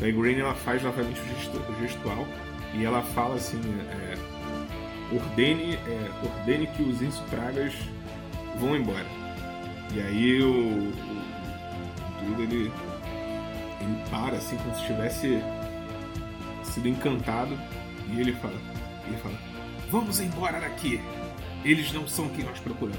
A 0.00 0.10
Grain 0.10 0.38
ela 0.38 0.54
faz 0.54 0.82
novamente 0.82 1.20
o 1.20 1.80
gestual 1.80 2.26
e 2.74 2.84
ela 2.84 3.02
fala 3.02 3.34
assim: 3.34 3.60
é, 3.90 5.14
ordene, 5.14 5.74
é, 5.74 6.10
ordene 6.24 6.66
que 6.68 6.82
os 6.82 7.02
insupragas 7.02 7.74
vão 8.58 8.76
embora. 8.76 9.06
E 9.94 10.00
aí 10.00 10.42
o, 10.42 10.52
o, 10.52 10.88
o 10.88 12.34
druida 12.34 12.42
ele, 12.42 12.72
ele 13.80 14.10
para 14.10 14.36
assim 14.36 14.56
como 14.58 14.74
se 14.76 14.86
tivesse 14.86 15.40
sido 16.78 16.88
encantado 16.88 17.58
e 18.12 18.20
ele 18.20 18.32
fala, 18.34 18.54
ele 19.06 19.16
fala, 19.16 19.38
vamos 19.90 20.20
embora 20.20 20.60
daqui. 20.60 21.00
Eles 21.64 21.92
não 21.92 22.06
são 22.06 22.28
quem 22.28 22.44
nós 22.44 22.58
procuramos. 22.60 22.98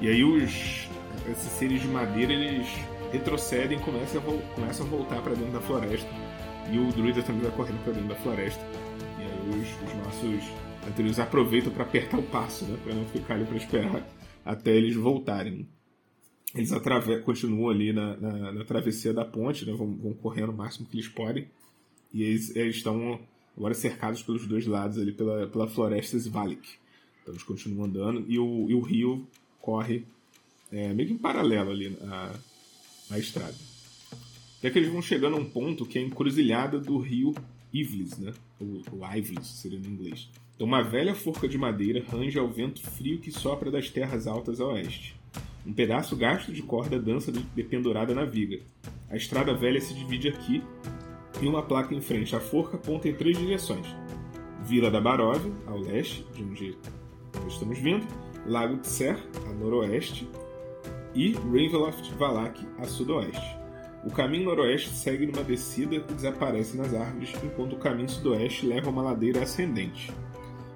E 0.00 0.08
aí 0.08 0.22
os 0.22 0.88
esses 1.30 1.52
seres 1.52 1.80
de 1.80 1.88
madeira 1.88 2.32
eles 2.32 2.68
retrocedem, 3.12 3.78
começam 3.78 4.20
a, 4.20 4.54
começam 4.54 4.86
a 4.86 4.88
voltar 4.88 5.22
para 5.22 5.34
dentro 5.34 5.52
da 5.52 5.60
floresta. 5.60 6.08
E 6.70 6.78
o 6.78 6.92
druida 6.92 7.22
também 7.22 7.42
vai 7.42 7.50
correndo 7.52 7.82
para 7.82 7.92
dentro 7.92 8.08
da 8.08 8.14
floresta. 8.16 8.64
E 9.18 9.22
aí 9.22 9.60
os, 9.60 9.88
os 9.88 10.04
nossos 10.04 10.44
anteriores 10.88 11.18
aproveitam 11.18 11.72
para 11.72 11.84
apertar 11.84 12.18
o 12.18 12.22
passo, 12.22 12.64
né? 12.64 12.78
Para 12.82 12.94
não 12.94 13.04
ficar 13.06 13.34
ali 13.34 13.44
para 13.44 13.56
esperar 13.56 14.06
até 14.44 14.70
eles 14.70 14.94
voltarem. 14.94 15.68
Eles 16.54 16.70
continuam 17.24 17.70
ali 17.70 17.92
na, 17.92 18.16
na, 18.16 18.52
na, 18.52 18.64
travessia 18.64 19.12
da 19.12 19.24
ponte, 19.24 19.66
né? 19.66 19.72
vão, 19.72 19.92
vão 19.96 20.12
correndo 20.12 20.50
o 20.50 20.56
máximo 20.56 20.86
que 20.86 20.96
eles 20.96 21.08
podem. 21.08 21.48
E 22.14 22.22
eles, 22.22 22.54
eles 22.54 22.76
estão 22.76 23.20
agora 23.56 23.74
cercados 23.74 24.22
pelos 24.22 24.46
dois 24.46 24.66
lados 24.66 24.98
ali 24.98 25.12
pela, 25.12 25.48
pela 25.48 25.66
floresta 25.66 26.16
Svalik. 26.16 26.66
Então 27.20 27.34
eles 27.34 27.42
continuam 27.42 27.86
andando 27.86 28.24
e 28.28 28.38
o, 28.38 28.70
e 28.70 28.74
o 28.74 28.80
rio 28.80 29.26
corre 29.60 30.04
é, 30.70 30.94
meio 30.94 31.08
que 31.08 31.14
em 31.14 31.18
paralelo 31.18 31.72
ali 31.72 31.98
à, 32.02 32.34
à 33.10 33.18
estrada. 33.18 33.54
Até 34.58 34.70
que 34.70 34.78
eles 34.78 34.90
vão 34.90 35.02
chegando 35.02 35.36
a 35.36 35.38
um 35.38 35.44
ponto 35.44 35.84
que 35.84 35.98
é 35.98 36.02
a 36.02 36.04
encruzilhada 36.04 36.78
do 36.78 36.98
rio 36.98 37.34
Ivlis, 37.72 38.16
né? 38.18 38.32
O, 38.60 38.82
o 38.92 39.14
Ivlis 39.14 39.46
seria 39.46 39.78
no 39.78 39.86
inglês. 39.86 40.30
Então, 40.54 40.66
uma 40.66 40.82
velha 40.82 41.14
forca 41.14 41.48
de 41.48 41.58
madeira 41.58 42.04
range 42.08 42.38
ao 42.38 42.48
vento 42.48 42.80
frio 42.80 43.18
que 43.18 43.32
sopra 43.32 43.70
das 43.70 43.90
terras 43.90 44.26
altas 44.26 44.60
a 44.60 44.66
oeste. 44.66 45.16
Um 45.66 45.72
pedaço 45.72 46.16
gasto 46.16 46.52
de 46.52 46.62
corda 46.62 46.98
dança 46.98 47.32
dependurada 47.32 48.14
na 48.14 48.24
viga. 48.24 48.60
A 49.10 49.16
estrada 49.16 49.52
velha 49.54 49.80
se 49.80 49.92
divide 49.94 50.28
aqui 50.28 50.62
e 51.40 51.46
uma 51.46 51.62
placa 51.62 51.94
em 51.94 52.00
frente 52.00 52.34
à 52.34 52.40
forca 52.40 52.76
aponta 52.76 53.08
em 53.08 53.14
três 53.14 53.36
direções. 53.36 53.86
Vila 54.62 54.90
da 54.90 55.00
Barove, 55.00 55.52
ao 55.66 55.78
leste, 55.78 56.26
de 56.34 56.42
onde 56.42 56.78
estamos 57.48 57.78
vindo, 57.78 58.06
Lago 58.46 58.78
Tser, 58.78 59.18
a 59.48 59.52
noroeste, 59.52 60.28
e 61.14 61.32
Ravenloft 61.32 62.12
Valak, 62.14 62.66
a 62.78 62.84
sudoeste. 62.84 63.56
O 64.04 64.10
caminho 64.10 64.44
noroeste 64.44 64.90
segue 64.90 65.26
numa 65.26 65.42
descida 65.42 65.94
e 65.94 66.00
desaparece 66.00 66.76
nas 66.76 66.92
árvores, 66.92 67.32
enquanto 67.42 67.74
o 67.74 67.78
caminho 67.78 68.08
sudoeste 68.08 68.66
leva 68.66 68.88
a 68.88 68.90
uma 68.90 69.02
ladeira 69.02 69.42
ascendente. 69.42 70.12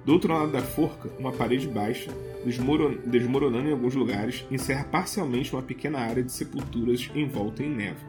Do 0.05 0.13
outro 0.13 0.33
lado 0.33 0.51
da 0.51 0.61
forca, 0.61 1.09
uma 1.19 1.31
parede 1.31 1.67
baixa, 1.67 2.09
desmoronando 3.05 3.67
em 3.67 3.71
alguns 3.71 3.93
lugares, 3.93 4.45
encerra 4.49 4.85
parcialmente 4.85 5.53
uma 5.53 5.61
pequena 5.61 5.99
área 5.99 6.23
de 6.23 6.31
sepulturas 6.31 7.09
envolta 7.13 7.61
em 7.61 7.69
névoa. 7.69 8.07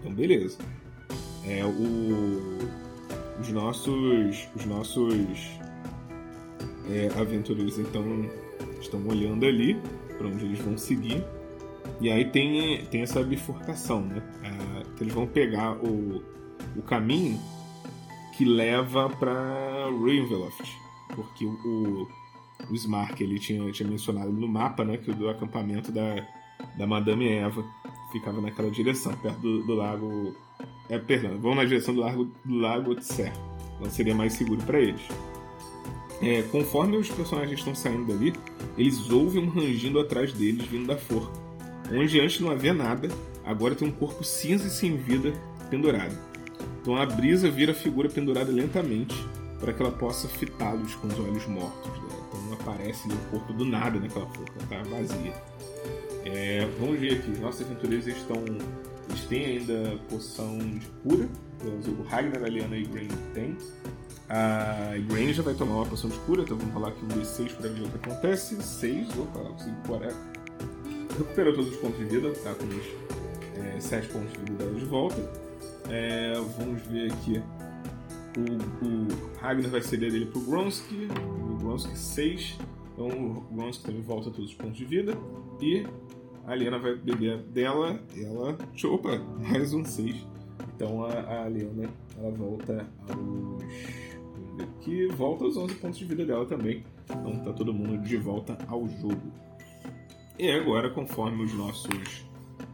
Então, 0.00 0.12
beleza. 0.12 0.58
É, 1.44 1.64
o, 1.64 2.58
os 3.40 3.48
nossos, 3.50 4.48
os 4.54 4.64
nossos 4.66 5.58
é, 6.88 7.08
aventureiros 7.18 7.78
então 7.78 8.04
estão 8.80 9.06
olhando 9.06 9.46
ali 9.46 9.80
para 10.18 10.26
onde 10.26 10.44
eles 10.44 10.58
vão 10.60 10.76
seguir. 10.76 11.24
E 12.00 12.10
aí 12.10 12.24
tem, 12.26 12.84
tem 12.86 13.02
essa 13.02 13.22
bifurcação, 13.22 14.02
né? 14.02 14.22
É, 14.42 14.80
então 14.80 14.96
eles 15.00 15.14
vão 15.14 15.26
pegar 15.26 15.72
o, 15.76 16.22
o 16.76 16.82
caminho 16.82 17.40
que 18.36 18.44
leva 18.44 19.08
para 19.08 19.32
Ravenloft, 19.84 20.64
porque 21.14 21.44
o, 21.44 22.08
o, 22.70 22.74
Smark 22.74 23.20
ele 23.20 23.38
tinha, 23.38 23.70
tinha 23.70 23.88
mencionado 23.88 24.32
no 24.32 24.48
mapa, 24.48 24.84
né, 24.84 24.96
que 24.96 25.10
o 25.10 25.14
do 25.14 25.28
acampamento 25.28 25.92
da, 25.92 26.26
da 26.76 26.86
Madame 26.86 27.28
Eva 27.28 27.62
ficava 28.12 28.40
naquela 28.40 28.70
direção, 28.70 29.12
perto 29.14 29.38
do, 29.40 29.62
do 29.62 29.74
lago. 29.74 30.34
É, 30.88 30.98
perdão, 30.98 31.38
vão 31.38 31.54
na 31.54 31.64
direção 31.64 31.94
do 31.94 32.00
lago, 32.00 32.28
do 32.44 32.58
lago 32.58 32.94
Tser. 32.96 33.32
Então 33.76 33.90
seria 33.90 34.14
mais 34.14 34.34
seguro 34.34 34.60
para 34.62 34.80
eles. 34.80 35.02
É, 36.22 36.42
conforme 36.42 36.98
os 36.98 37.08
personagens 37.08 37.58
estão 37.58 37.74
saindo 37.74 38.04
dali, 38.04 38.34
eles 38.76 39.10
ouvem 39.10 39.42
um 39.42 39.48
rangindo 39.48 39.98
atrás 39.98 40.32
deles 40.32 40.66
vindo 40.66 40.86
da 40.86 40.96
forca. 40.96 41.32
Onde 41.90 42.20
antes 42.20 42.40
não 42.40 42.50
havia 42.50 42.74
nada, 42.74 43.08
agora 43.44 43.74
tem 43.74 43.88
um 43.88 43.92
corpo 43.92 44.22
cinza 44.22 44.66
e 44.66 44.70
sem 44.70 44.96
vida 44.96 45.32
pendurado. 45.70 46.16
Então 46.80 46.96
a 46.96 47.06
brisa 47.06 47.50
vira 47.50 47.72
a 47.72 47.74
figura 47.74 48.08
pendurada 48.08 48.52
lentamente 48.52 49.16
para 49.58 49.72
que 49.72 49.82
ela 49.82 49.92
possa 49.92 50.28
fitá-los 50.28 50.94
com 50.94 51.08
os 51.08 51.18
olhos 51.18 51.46
mortos. 51.46 51.90
Né? 51.90 52.08
Então 52.28 52.42
não 52.42 52.52
aparece 52.52 53.08
o 53.08 53.30
corpo 53.30 53.52
do 53.52 53.64
nada 53.64 53.98
naquela 53.98 54.26
forca, 54.26 54.58
está 54.62 54.82
vazia. 54.82 55.49
É, 56.32 56.64
vamos 56.78 57.00
ver 57.00 57.18
aqui, 57.18 57.30
nossos 57.40 57.62
aventureiros 57.62 58.06
estão. 58.06 58.44
Eles 59.08 59.24
têm 59.24 59.44
ainda 59.44 59.98
poção 60.08 60.58
de 60.58 60.86
cura. 61.02 61.28
O 61.64 62.02
Ragnar, 62.04 62.44
a 62.44 62.48
Liana 62.48 62.76
e 62.76 62.84
Grain 62.84 63.08
tem. 63.34 63.56
A 64.28 64.92
Grain 65.08 65.32
já 65.32 65.42
vai 65.42 65.54
tomar 65.54 65.74
uma 65.74 65.86
poção 65.86 66.08
de 66.08 66.18
cura, 66.20 66.42
então 66.42 66.56
vamos 66.56 66.72
falar 66.72 66.88
aqui 66.90 67.04
um 67.04 67.08
D6 67.08 67.56
para 67.56 67.68
ver 67.68 67.82
o 67.82 67.88
que 67.88 68.08
acontece. 68.08 68.62
6, 68.62 69.18
opa, 69.18 69.40
consegui 69.40 69.76
curar. 69.86 70.12
Recuperou 71.18 71.52
todos 71.52 71.72
os 71.72 71.76
pontos 71.78 71.98
de 71.98 72.04
vida, 72.04 72.30
tá 72.44 72.54
com 72.54 72.64
os 72.64 73.76
é, 73.76 73.80
7 73.80 74.08
pontos 74.08 74.32
de 74.32 74.52
vida 74.52 74.66
de 74.66 74.84
volta. 74.84 75.16
É, 75.88 76.34
vamos 76.56 76.80
ver 76.82 77.10
aqui. 77.12 77.42
O, 78.38 78.86
o 78.86 79.40
Ragnar 79.40 79.70
vai 79.70 79.82
ceder 79.82 80.12
dele 80.12 80.26
pro 80.26 80.40
Gronsky. 80.42 81.08
O 81.50 81.56
Gronsky 81.56 81.98
6. 81.98 82.58
Então 82.92 83.08
o 83.08 83.40
Gronsky 83.52 83.84
também 83.84 84.02
volta 84.02 84.30
todos 84.30 84.50
os 84.50 84.54
pontos 84.54 84.78
de 84.78 84.84
vida. 84.84 85.12
E 85.60 85.84
a 86.46 86.52
Aliena 86.52 86.78
vai 86.78 86.94
beber 86.94 87.38
dela. 87.44 88.00
Ela. 88.16 88.58
Opa! 88.84 89.18
Mais 89.50 89.72
um 89.72 89.84
6. 89.84 90.26
Então 90.74 91.04
a, 91.04 91.12
a 91.12 91.44
Aliena 91.44 91.88
ela 92.18 92.30
volta 92.30 92.86
aos. 93.08 93.62
Aqui. 94.62 95.06
Volta 95.06 95.44
aos 95.44 95.56
11 95.56 95.74
pontos 95.76 95.98
de 95.98 96.04
vida 96.04 96.24
dela 96.24 96.46
também. 96.46 96.84
Então 97.04 97.38
tá 97.44 97.52
todo 97.52 97.72
mundo 97.72 97.98
de 98.02 98.16
volta 98.16 98.58
ao 98.68 98.86
jogo. 98.88 99.32
E 100.38 100.50
agora, 100.50 100.90
conforme 100.90 101.44
os 101.44 101.52
nossos 101.54 102.24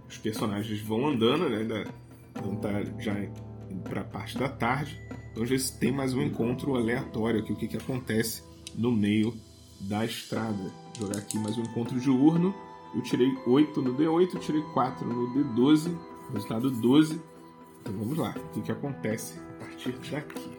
os 0.08 0.18
personagens 0.18 0.80
vão 0.80 1.08
andando, 1.08 1.48
né? 1.48 1.64
Da, 1.64 1.84
então 2.38 2.56
tá 2.56 2.82
já 2.98 3.14
para 3.84 4.00
a 4.02 4.04
parte 4.04 4.38
da 4.38 4.48
tarde. 4.48 5.00
Então 5.32 5.44
já 5.44 5.56
tem 5.78 5.92
mais 5.92 6.14
um 6.14 6.22
encontro 6.22 6.76
aleatório 6.76 7.40
aqui, 7.40 7.52
o 7.52 7.56
que, 7.56 7.68
que 7.68 7.76
acontece 7.76 8.42
no 8.74 8.90
meio 8.90 9.34
da 9.80 10.04
estrada. 10.04 10.72
Vou 10.98 11.08
jogar 11.08 11.18
aqui 11.18 11.38
mais 11.38 11.56
um 11.58 11.62
encontro 11.62 11.98
diurno. 12.00 12.54
Eu 12.96 13.02
tirei 13.02 13.36
8 13.46 13.82
no 13.82 13.94
D8, 13.94 14.38
tirei 14.40 14.62
4 14.72 15.06
no 15.06 15.32
D12, 15.34 15.96
resultado 16.32 16.70
12. 16.70 17.20
Então 17.80 17.92
vamos 17.92 18.18
lá, 18.18 18.34
o 18.36 18.48
que, 18.48 18.62
que 18.62 18.72
acontece 18.72 19.38
a 19.38 19.64
partir 19.64 19.92
daqui? 20.10 20.50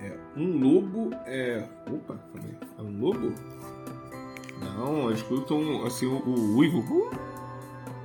É, 0.00 0.16
um 0.36 0.58
lobo 0.58 1.10
é. 1.26 1.68
Opa, 1.90 2.16
falei. 2.32 2.54
É 2.78 2.82
um 2.82 3.00
lobo? 3.00 3.32
Não, 4.60 5.10
escutam 5.10 5.84
assim 5.84 6.06
o, 6.06 6.18
o 6.18 6.56
uivo 6.58 7.10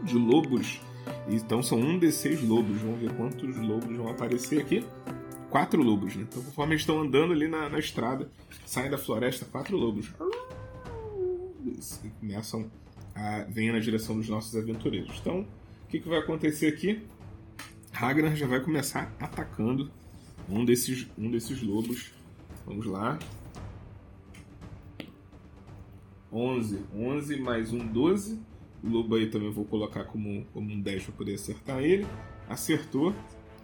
de 0.01 0.17
lobos 0.17 0.80
então 1.27 1.62
são 1.62 1.80
um 1.80 1.97
de 1.97 2.12
seis 2.12 2.41
lobos. 2.41 2.82
Vamos 2.82 2.99
ver 2.99 3.13
quantos 3.13 3.56
lobos 3.58 3.95
vão 3.95 4.10
aparecer 4.10 4.60
aqui. 4.60 4.86
Quatro 5.49 5.82
lobos, 5.82 6.15
né? 6.15 6.25
Então, 6.30 6.43
conforme 6.43 6.73
eles 6.73 6.82
estão 6.82 7.01
andando 7.01 7.32
ali 7.34 7.47
na, 7.47 7.69
na 7.69 7.80
estrada, 7.80 8.30
saem 8.65 8.89
da 8.89 8.97
floresta 8.97 9.45
quatro 9.45 9.77
lobos. 9.77 10.10
Começam 12.19 12.69
a. 13.15 13.43
vêm 13.49 13.71
na 13.71 13.79
direção 13.79 14.17
dos 14.17 14.29
nossos 14.29 14.55
aventureiros. 14.55 15.17
Então, 15.19 15.41
o 15.41 15.87
que, 15.87 15.99
que 15.99 16.09
vai 16.09 16.19
acontecer 16.19 16.67
aqui? 16.67 17.03
Ragnar 17.91 18.35
já 18.35 18.47
vai 18.47 18.59
começar 18.59 19.15
atacando 19.19 19.91
um 20.49 20.63
desses, 20.63 21.07
um 21.17 21.29
desses 21.31 21.61
lobos. 21.61 22.11
Vamos 22.65 22.85
lá. 22.85 23.17
11. 26.31 26.85
11 26.93 27.39
mais 27.39 27.73
um 27.73 27.85
12. 27.85 28.39
O 28.83 28.89
lobo 28.89 29.15
aí 29.15 29.29
também 29.29 29.49
vou 29.51 29.65
colocar 29.65 30.03
como, 30.05 30.45
como 30.53 30.71
um 30.71 30.79
10 30.79 31.05
para 31.05 31.13
poder 31.13 31.33
acertar 31.35 31.79
ele. 31.79 32.05
Acertou. 32.47 33.13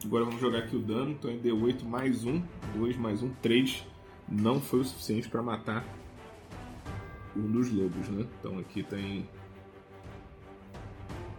Agora 0.04 0.26
vamos 0.26 0.42
jogar 0.42 0.60
aqui 0.60 0.76
o 0.76 0.80
dano. 0.80 1.12
Então 1.12 1.30
é 1.30 1.36
D8 1.36 1.84
mais 1.84 2.24
um. 2.24 2.42
2 2.76 2.98
mais 2.98 3.22
um, 3.22 3.30
3. 3.42 3.86
Não 4.28 4.60
foi 4.60 4.80
o 4.80 4.86
suficiente 4.86 5.30
para 5.30 5.42
matar 5.42 5.86
um 7.36 7.52
dos 7.52 7.72
lobos, 7.72 8.10
né? 8.10 8.26
Então 8.40 8.58
aqui 8.60 8.84
tem. 8.84 9.28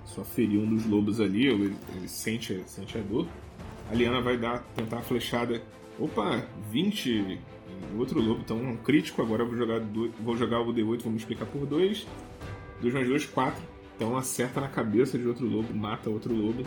Só 0.05 0.23
ferir 0.23 0.61
um 0.61 0.69
dos 0.69 0.87
lobos 0.87 1.21
ali, 1.21 1.47
ele, 1.47 1.77
ele 1.95 2.09
sente, 2.09 2.63
sente 2.67 2.97
a 2.99 3.01
dor. 3.01 3.27
A 3.91 3.95
Liana 3.95 4.21
vai 4.21 4.37
dar, 4.37 4.63
tentar 4.75 4.99
a 4.99 5.03
flechada. 5.03 5.63
Opa, 5.99 6.47
20 6.71 7.41
outro 7.99 8.21
lobo, 8.21 8.41
então 8.41 8.57
um 8.57 8.77
crítico. 8.77 9.23
Agora 9.23 9.45
vou 9.45 9.57
jogar, 9.57 9.81
vou 10.21 10.37
jogar 10.37 10.61
o 10.61 10.73
D8, 10.73 11.03
vou 11.03 11.11
multiplicar 11.11 11.47
por 11.49 11.67
2. 11.67 12.07
2 12.81 12.95
mais 12.95 13.09
2, 13.09 13.27
4. 13.27 13.63
Então 13.97 14.17
acerta 14.17 14.61
na 14.61 14.69
cabeça 14.69 15.19
de 15.19 15.27
outro 15.27 15.47
lobo, 15.47 15.73
mata 15.75 16.11
outro 16.11 16.35
lobo. 16.35 16.65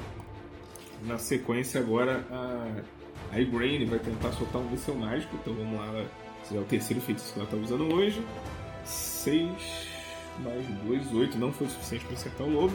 Na 1.06 1.18
sequência 1.18 1.80
agora 1.80 2.26
a, 2.32 3.36
a 3.36 3.40
Igraine 3.40 3.86
vai 3.86 4.00
tentar 4.00 4.32
soltar 4.32 4.62
um 4.62 4.70
míssel 4.70 4.96
mágico. 4.96 5.36
Então 5.42 5.54
vamos 5.54 5.80
lá, 5.80 6.06
esse 6.44 6.56
é 6.56 6.60
o 6.60 6.64
terceiro 6.64 7.02
feitiço 7.02 7.34
que 7.34 7.40
ela 7.40 7.48
está 7.48 7.58
usando 7.58 7.94
hoje. 7.94 8.24
6 8.88 9.52
mais 10.40 10.66
2, 10.86 11.14
8. 11.14 11.38
Não 11.38 11.52
foi 11.52 11.68
o 11.68 11.70
suficiente 11.70 12.06
para 12.06 12.16
acertar 12.16 12.48
o 12.48 12.50
lobo. 12.50 12.74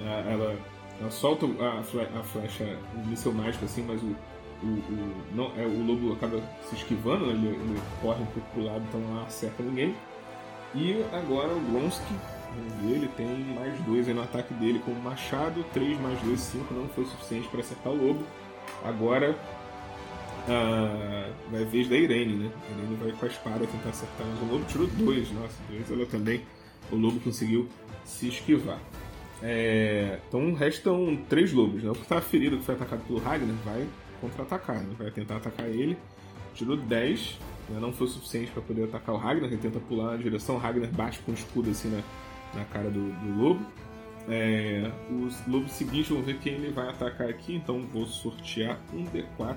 Ela, 0.00 0.56
ela 1.00 1.10
solta 1.10 1.46
a, 1.46 1.80
a 1.80 2.22
flecha, 2.22 2.78
um 2.96 3.06
míssel 3.06 3.32
mágico 3.32 3.64
assim, 3.64 3.84
mas 3.86 4.00
o, 4.02 4.14
o, 4.62 4.66
o, 4.66 5.24
não, 5.34 5.52
é, 5.56 5.66
o 5.66 5.84
lobo 5.84 6.12
acaba 6.12 6.40
se 6.68 6.76
esquivando, 6.76 7.26
né? 7.26 7.32
ele, 7.32 7.48
ele, 7.48 7.80
corre 8.00 8.22
um 8.22 8.26
pouco 8.26 8.48
pro 8.52 8.64
lado, 8.64 8.84
então 8.88 9.00
não 9.00 9.24
acerta 9.24 9.62
ninguém. 9.62 9.94
E 10.74 11.04
agora 11.12 11.48
o 11.54 11.60
Gronsky, 11.60 12.14
ele 12.84 13.08
tem 13.16 13.26
mais 13.54 13.78
dois 13.80 14.06
no 14.08 14.22
ataque 14.22 14.52
dele 14.54 14.80
com 14.84 14.92
o 14.92 15.02
machado, 15.02 15.64
3 15.72 16.00
mais 16.00 16.20
2, 16.20 16.38
5, 16.38 16.74
não 16.74 16.88
foi 16.88 17.04
suficiente 17.06 17.48
para 17.48 17.60
acertar 17.60 17.92
o 17.92 17.96
lobo. 17.96 18.24
Agora 18.84 19.36
ah, 20.48 21.30
vai 21.50 21.64
vez 21.64 21.88
da 21.88 21.96
Irene, 21.96 22.34
né? 22.34 22.50
A 22.68 22.78
Irene 22.78 22.96
vai 22.96 23.12
com 23.12 23.26
a 23.26 23.28
espada 23.28 23.66
tentar 23.66 23.90
acertar, 23.90 24.26
mas 24.26 24.40
o 24.42 24.52
lobo 24.52 24.64
tirou 24.64 24.86
dois, 24.86 25.30
nossa, 25.32 25.56
dois 25.68 25.90
ela 25.90 26.06
também. 26.06 26.42
O 26.90 26.96
lobo 26.96 27.20
conseguiu 27.20 27.68
se 28.04 28.28
esquivar. 28.28 28.80
É, 29.42 30.18
então 30.26 30.52
restam 30.54 31.18
três 31.28 31.52
lobos, 31.52 31.82
né? 31.82 31.90
O 31.90 31.94
que 31.94 32.02
está 32.02 32.20
ferido, 32.20 32.56
que 32.56 32.64
foi 32.64 32.74
atacado 32.74 33.02
pelo 33.06 33.18
Ragnar, 33.18 33.54
vai 33.64 33.86
contra-atacar, 34.20 34.80
né? 34.80 34.94
Vai 34.98 35.10
tentar 35.10 35.36
atacar 35.36 35.68
ele. 35.68 35.96
Tirou 36.54 36.76
10, 36.76 37.38
né? 37.68 37.78
não 37.80 37.92
foi 37.92 38.08
suficiente 38.08 38.50
para 38.50 38.62
poder 38.62 38.84
atacar 38.84 39.14
o 39.14 39.18
Ragnar, 39.18 39.50
ele 39.50 39.58
tenta 39.58 39.78
pular 39.78 40.12
na 40.12 40.16
direção, 40.16 40.56
o 40.56 40.58
Ragnar 40.58 40.90
bate 40.90 41.20
com 41.20 41.30
o 41.30 41.34
escudo 41.34 41.70
assim 41.70 41.88
na, 41.88 42.02
na 42.54 42.64
cara 42.64 42.90
do, 42.90 43.12
do 43.12 43.40
lobo. 43.40 43.64
É, 44.28 44.90
os 45.10 45.46
lobos 45.46 45.72
seguintes 45.72 46.08
vão 46.10 46.22
ver 46.22 46.38
quem 46.38 46.54
ele 46.54 46.70
vai 46.70 46.88
atacar 46.88 47.28
aqui, 47.28 47.54
então 47.54 47.86
vou 47.92 48.06
sortear 48.06 48.78
um 48.92 49.04
D4 49.04 49.56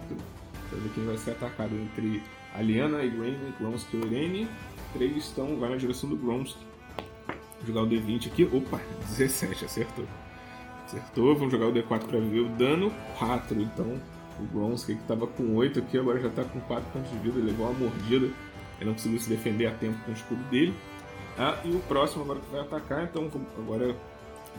ver 0.77 0.89
quem 0.93 1.05
vai 1.05 1.17
ser 1.17 1.31
atacado 1.31 1.75
entre 1.75 2.21
Aliana, 2.53 3.03
Igraine, 3.03 3.53
Gromsky 3.59 3.97
e 3.97 4.05
Irene. 4.05 4.47
Três 4.93 5.15
estão, 5.17 5.57
vai 5.57 5.69
na 5.69 5.77
direção 5.77 6.09
do 6.09 6.15
Gromsky. 6.15 6.65
Vou 7.27 7.67
jogar 7.67 7.81
o 7.83 7.87
D20 7.87 8.27
aqui, 8.27 8.49
opa, 8.51 8.79
17, 9.17 9.65
acertou. 9.65 10.05
Acertou, 10.85 11.35
vamos 11.35 11.51
jogar 11.51 11.67
o 11.67 11.73
D4 11.73 12.05
para 12.05 12.19
ver 12.19 12.39
o 12.39 12.49
dano, 12.49 12.91
4, 13.17 13.61
então 13.61 14.01
o 14.39 14.45
Bronski, 14.45 14.95
que 14.95 15.01
estava 15.01 15.27
com 15.27 15.55
8 15.55 15.79
aqui, 15.79 15.97
agora 15.97 16.19
já 16.19 16.27
está 16.27 16.43
com 16.43 16.59
4 16.61 16.91
pontos 16.91 17.11
de 17.11 17.17
vida. 17.19 17.39
Ele 17.39 17.51
levou 17.51 17.69
uma 17.69 17.79
mordida. 17.79 18.25
Ele 18.25 18.85
não 18.89 18.93
conseguiu 18.93 19.19
se 19.19 19.29
defender 19.29 19.67
a 19.67 19.71
tempo 19.71 19.97
com 20.03 20.11
o 20.11 20.13
escudo 20.13 20.41
dele. 20.49 20.73
Ah, 21.37 21.57
e 21.63 21.69
o 21.69 21.79
próximo 21.81 22.23
agora 22.23 22.39
que 22.39 22.51
vai 22.51 22.61
atacar, 22.61 23.03
então 23.03 23.29
agora 23.57 23.95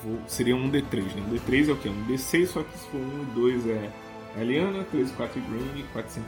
vou, 0.03 0.19
seria 0.27 0.55
um 0.55 0.71
D3. 0.71 1.15
Né? 1.15 1.23
Um 1.27 1.35
D3 1.35 1.69
é 1.69 1.73
o 1.73 1.77
que? 1.77 1.89
Um 1.89 2.07
D6, 2.07 2.47
só 2.47 2.63
que 2.63 2.79
se 2.79 2.87
for 2.89 2.99
1 2.99 3.23
e 3.23 3.25
2 3.35 3.67
é 3.69 3.91
a 4.37 4.41
Eliana, 4.41 4.85
3 4.85 5.11
e 5.11 5.13
4 5.13 5.41
é 5.41 5.43
Green, 5.51 5.85
4, 5.93 6.23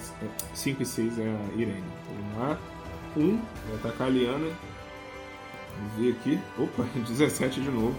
5, 0.54 0.82
e 0.82 0.86
6 0.86 1.18
é 1.18 1.22
a 1.22 1.54
Irene. 1.54 1.82
Então, 2.02 2.16
vamos 2.16 2.38
lá. 2.38 2.58
1, 3.16 3.36
vai 3.68 3.76
atacar 3.76 4.06
a 4.06 4.10
Eliana. 4.10 4.46
Vamos 5.76 5.94
ver 5.98 6.12
aqui. 6.12 6.40
Opa, 6.58 6.84
17 7.08 7.60
de 7.60 7.70
novo. 7.70 7.94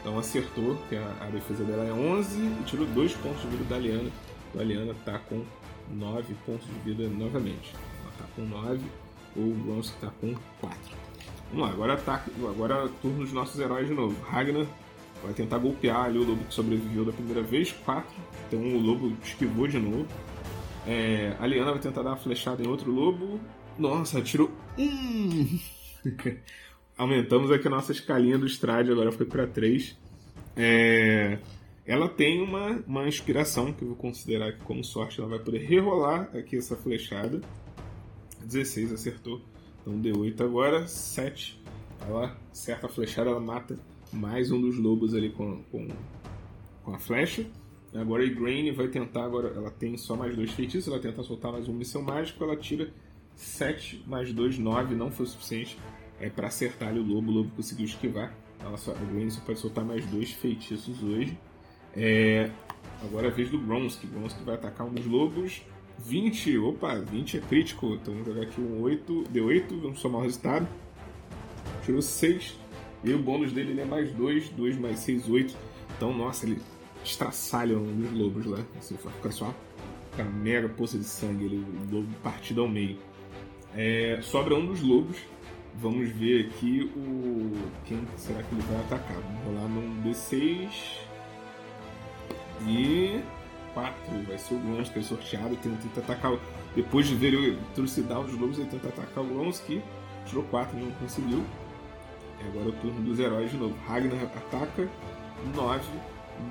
Então 0.00 0.18
acertou, 0.18 0.76
que 0.88 0.96
a, 0.96 1.16
a 1.20 1.26
defesa 1.26 1.62
dela 1.62 1.84
é 1.84 1.92
11 1.92 2.36
e 2.36 2.62
tirou 2.64 2.86
2 2.86 3.14
pontos 3.14 3.42
de 3.42 3.48
vida 3.48 3.64
da 3.64 3.78
Liana. 3.78 4.10
A 4.58 4.62
Liana 4.62 4.92
está 4.92 5.18
com 5.18 5.44
9 5.90 6.34
pontos 6.44 6.66
de 6.66 6.74
vida 6.80 7.08
novamente. 7.08 7.74
Ela 8.00 8.10
está 8.10 8.24
com 8.34 8.42
9, 8.42 8.80
o 9.36 9.54
Bronze 9.64 9.90
está 9.90 10.08
com 10.20 10.34
4. 10.60 10.78
Vamos 11.50 11.66
lá, 11.66 11.72
agora, 11.72 11.94
ataque, 11.94 12.30
agora 12.44 12.88
turno 13.00 13.20
dos 13.20 13.32
nossos 13.32 13.60
heróis 13.60 13.86
de 13.86 13.94
novo. 13.94 14.16
Ragnar 14.24 14.66
vai 15.22 15.32
tentar 15.32 15.58
golpear 15.58 16.04
ali 16.04 16.18
o 16.18 16.24
lobo 16.24 16.44
que 16.44 16.54
sobreviveu 16.54 17.04
da 17.04 17.12
primeira 17.12 17.42
vez, 17.42 17.72
4. 17.72 18.10
Então 18.48 18.60
o 18.60 18.78
lobo 18.78 19.16
esquivou 19.22 19.66
de 19.66 19.78
novo. 19.78 20.06
É, 20.86 21.36
a 21.38 21.46
Liana 21.46 21.70
vai 21.70 21.80
tentar 21.80 22.02
dar 22.02 22.10
uma 22.10 22.16
flechada 22.16 22.62
em 22.62 22.66
outro 22.66 22.90
lobo. 22.90 23.40
Nossa, 23.78 24.20
tirou 24.20 24.50
um! 24.76 25.58
Aumentamos 26.96 27.50
aqui 27.50 27.66
a 27.66 27.70
nossa 27.70 27.92
escalinha 27.92 28.36
do 28.36 28.46
Strade, 28.46 28.90
agora 28.90 29.12
foi 29.12 29.24
para 29.24 29.46
3. 29.46 29.96
É, 30.56 31.38
ela 31.86 32.08
tem 32.08 32.42
uma, 32.42 32.82
uma 32.86 33.08
inspiração 33.08 33.72
que 33.72 33.82
eu 33.82 33.88
vou 33.88 33.96
considerar 33.96 34.48
aqui 34.48 34.60
como 34.64 34.84
sorte. 34.84 35.20
Ela 35.20 35.30
vai 35.30 35.38
poder 35.38 35.58
rerolar 35.58 36.30
aqui 36.36 36.56
essa 36.56 36.76
flechada. 36.76 37.40
16 38.44 38.92
acertou. 38.92 39.40
Então 39.80 40.00
D8 40.00 40.40
agora, 40.40 40.86
7. 40.86 41.60
Ela 42.06 42.36
acerta 42.50 42.86
a 42.86 42.90
flechada, 42.90 43.30
ela 43.30 43.40
mata 43.40 43.78
mais 44.12 44.50
um 44.50 44.60
dos 44.60 44.76
lobos 44.76 45.14
ali 45.14 45.30
com, 45.30 45.62
com, 45.64 45.88
com 46.84 46.94
a 46.94 46.98
flecha. 46.98 47.46
Agora 47.94 48.22
a 48.22 48.26
Igraine 48.26 48.70
vai 48.70 48.88
tentar, 48.88 49.24
agora 49.24 49.48
ela 49.48 49.70
tem 49.70 49.96
só 49.96 50.16
mais 50.16 50.34
dois 50.34 50.50
feitiços, 50.52 50.90
ela 50.90 51.00
tenta 51.00 51.22
soltar 51.22 51.52
mais 51.52 51.68
um 51.68 51.74
missão 51.74 52.02
mágico, 52.02 52.42
ela 52.42 52.56
tira 52.56 52.90
7 53.34 54.04
mais 54.06 54.32
2, 54.32 54.58
9, 54.58 54.94
não 54.94 55.10
foi 55.10 55.26
suficiente 55.26 55.78
é, 56.20 56.30
para 56.30 56.46
acertar 56.46 56.88
ali 56.88 57.00
o 57.00 57.04
lobo, 57.04 57.30
o 57.30 57.34
lobo 57.34 57.50
conseguiu 57.56 57.84
esquivar. 57.84 58.34
Ela 58.60 58.76
só, 58.76 58.92
a 58.92 59.02
Igraine 59.02 59.30
só 59.30 59.40
pode 59.40 59.58
soltar 59.58 59.84
mais 59.84 60.06
dois 60.06 60.30
feitiços 60.30 61.02
hoje. 61.02 61.36
É, 61.94 62.50
agora 63.02 63.26
é 63.26 63.30
a 63.30 63.34
vez 63.34 63.50
do 63.50 63.58
Gronsky. 63.58 64.06
Gronsky 64.06 64.42
vai 64.44 64.54
atacar 64.54 64.86
um 64.86 64.94
dos 64.94 65.04
lobos. 65.04 65.62
20, 65.98 66.58
opa, 66.58 66.94
20 66.94 67.38
é 67.38 67.40
crítico. 67.40 67.94
Então 67.94 68.14
vamos 68.14 68.28
jogar 68.28 68.42
aqui 68.42 68.60
um 68.60 68.80
8, 68.80 69.24
D8, 69.32 69.80
vamos 69.80 70.00
somar 70.00 70.20
o 70.20 70.24
resultado. 70.24 70.66
Tirou 71.84 72.00
6. 72.00 72.61
E 73.04 73.12
o 73.12 73.18
bônus 73.18 73.52
dele 73.52 73.80
é 73.80 73.84
mais 73.84 74.12
2, 74.12 74.50
2 74.50 74.78
mais 74.78 74.98
6, 75.00 75.28
8. 75.28 75.56
Então, 75.96 76.14
nossa, 76.14 76.46
ele 76.46 76.60
estraçalha 77.04 77.76
dos 77.76 78.12
lobos 78.12 78.46
lá. 78.46 78.58
Assim, 78.78 78.96
fica 78.96 79.30
só 79.30 79.54
uma 80.16 80.24
mega 80.30 80.68
poça 80.68 80.98
de 80.98 81.04
sangue, 81.04 81.44
ele, 81.44 81.56
o 81.56 81.94
lobo 81.94 82.08
partido 82.22 82.60
ao 82.60 82.68
meio. 82.68 82.98
É, 83.74 84.18
sobra 84.22 84.54
um 84.54 84.66
dos 84.66 84.80
lobos. 84.82 85.16
Vamos 85.74 86.10
ver 86.10 86.46
aqui 86.46 86.92
o. 86.94 87.52
Quem 87.86 88.06
será 88.16 88.42
que 88.42 88.54
ele 88.54 88.62
vai 88.62 88.80
atacar? 88.80 89.16
Vamos 89.16 89.44
rolar 89.44 89.68
num 89.68 90.02
D6. 90.02 90.70
E 92.66 93.20
4 93.72 94.22
vai 94.28 94.38
ser 94.38 94.54
o 94.54 94.58
Gronsky 94.58 94.98
é 94.98 95.02
sorteado. 95.02 95.56
Tenta, 95.56 96.00
atacar. 96.00 96.38
Depois 96.76 97.06
de 97.06 97.14
ver 97.14 97.32
eu 97.32 97.58
trucidar 97.74 98.20
os 98.20 98.32
lobos, 98.38 98.58
ele 98.58 98.68
tenta 98.68 98.88
atacar 98.88 99.24
o 99.24 99.26
Gronsky. 99.26 99.82
Tirou 100.26 100.44
4, 100.44 100.78
não 100.78 100.90
conseguiu. 100.92 101.42
E 102.42 102.48
agora 102.48 102.66
é 102.66 102.68
o 102.68 102.72
turno 102.72 103.00
dos 103.02 103.18
heróis 103.18 103.50
de 103.50 103.56
novo. 103.56 103.74
Ragnar 103.86 104.22
ataca. 104.24 104.88
9 105.54 105.82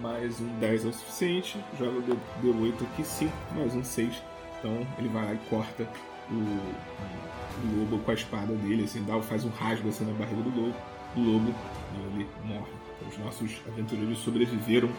mais 0.02 0.40
um 0.40 0.60
10 0.60 0.86
é 0.86 0.88
o 0.88 0.94
suficiente. 0.94 1.64
Joga 1.78 2.00
o 2.00 2.04
D8 2.44 2.84
aqui, 2.84 3.04
5 3.04 3.34
mais 3.56 3.76
um 3.76 3.84
6. 3.84 4.22
Então 4.60 4.88
ele 4.98 5.10
vai 5.10 5.26
lá 5.26 5.34
e 5.34 5.38
corta 5.50 5.88
o, 6.30 6.34
o 6.34 7.80
lobo 7.80 8.00
com 8.04 8.12
a 8.12 8.14
espada 8.14 8.54
dele, 8.54 8.84
assim, 8.84 9.04
dá, 9.04 9.20
faz 9.22 9.44
um 9.44 9.50
rasgo 9.50 9.90
assim 9.90 10.06
na 10.06 10.14
barriga 10.14 10.42
do 10.42 10.50
lobo, 10.50 10.76
do 11.16 11.22
lobo 11.22 11.56
e 11.94 12.22
ele 12.22 12.30
morre. 12.46 12.72
Então, 12.98 13.10
os 13.10 13.18
nossos 13.18 13.62
aventureiros 13.68 14.20
sobreviveram 14.20 14.90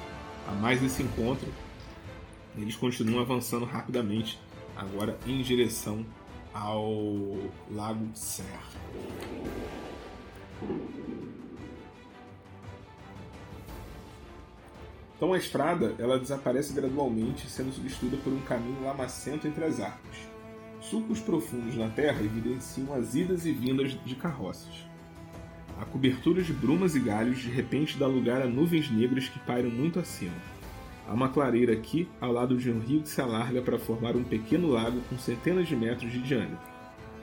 a 0.49 0.53
mais 0.53 0.83
esse 0.83 1.03
encontro. 1.03 1.49
Eles 2.57 2.77
continuam 2.77 3.21
avançando 3.21 3.65
rapidamente, 3.65 4.39
agora 4.77 5.17
em 5.27 5.41
direção 5.41 6.05
ao 6.53 6.93
Lago 7.71 8.11
Ser. 8.15 8.45
Então 15.23 15.33
a 15.33 15.39
estrada 15.39 15.95
ela 16.01 16.19
desaparece 16.19 16.73
gradualmente, 16.73 17.49
sendo 17.49 17.73
substituída 17.73 18.17
por 18.25 18.33
um 18.33 18.41
caminho 18.41 18.83
lamacento 18.83 19.47
entre 19.47 19.65
as 19.65 19.79
árvores. 19.79 20.19
Sulcos 20.81 21.21
profundos 21.21 21.77
na 21.77 21.89
terra 21.89 22.25
evidenciam 22.25 22.93
as 22.93 23.15
idas 23.15 23.47
e 23.47 23.53
vindas 23.53 23.93
de 24.05 24.17
carroças. 24.17 24.85
A 25.81 25.85
cobertura 25.85 26.43
de 26.43 26.53
brumas 26.53 26.97
e 26.97 26.99
galhos 26.99 27.39
de 27.39 27.49
repente 27.49 27.97
dá 27.97 28.09
lugar 28.09 28.43
a 28.43 28.49
nuvens 28.49 28.91
negras 28.91 29.29
que 29.29 29.39
pairam 29.39 29.71
muito 29.71 30.01
acima. 30.01 30.35
Há 31.07 31.15
uma 31.15 31.29
clareira 31.29 31.73
aqui 31.73 32.09
ao 32.21 32.33
lado 32.33 32.57
de 32.57 32.69
um 32.73 32.81
rio 32.81 33.03
que 33.03 33.09
se 33.09 33.21
alarga 33.21 33.63
para 33.63 33.79
formar 33.79 34.17
um 34.17 34.25
pequeno 34.25 34.67
lago 34.67 35.01
com 35.09 35.17
centenas 35.17 35.69
de 35.69 35.77
metros 35.77 36.11
de 36.11 36.21
diâmetro. 36.21 36.59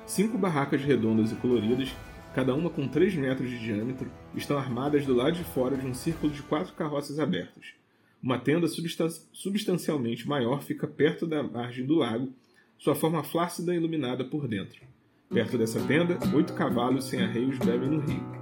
Cinco 0.05 0.38
barracas 0.38 0.81
redondas 0.81 1.33
e 1.33 1.35
coloridas, 1.35 1.93
cada 2.33 2.55
uma 2.55 2.69
com 2.69 2.88
3 2.88 3.13
metros 3.15 3.49
de 3.49 3.59
diâmetro, 3.59 4.09
estão 4.33 4.57
armadas 4.57 5.05
do 5.05 5.13
lado 5.13 5.33
de 5.33 5.43
fora 5.43 5.75
de 5.75 5.85
um 5.85 5.93
círculo 5.93 6.31
de 6.31 6.41
quatro 6.43 6.73
carroças 6.75 7.19
abertas. 7.19 7.79
Uma 8.21 8.38
tenda 8.38 8.67
substan 8.67 9.08
substancialmente 9.32 10.27
maior 10.27 10.62
fica 10.62 10.86
perto 10.86 11.25
da 11.25 11.41
margem 11.41 11.86
do 11.86 11.95
lago, 11.95 12.34
sua 12.77 12.93
forma 12.93 13.23
flácida 13.23 13.73
iluminada 13.73 14.25
por 14.25 14.45
dentro. 14.45 14.82
Perto 15.29 15.58
dessa 15.58 15.79
tenda, 15.82 16.17
oito 16.36 16.53
cavalos 16.53 17.05
sem 17.05 17.21
arreios 17.21 17.58
bebem 17.60 17.89
no 17.89 17.99
rio. 17.99 18.39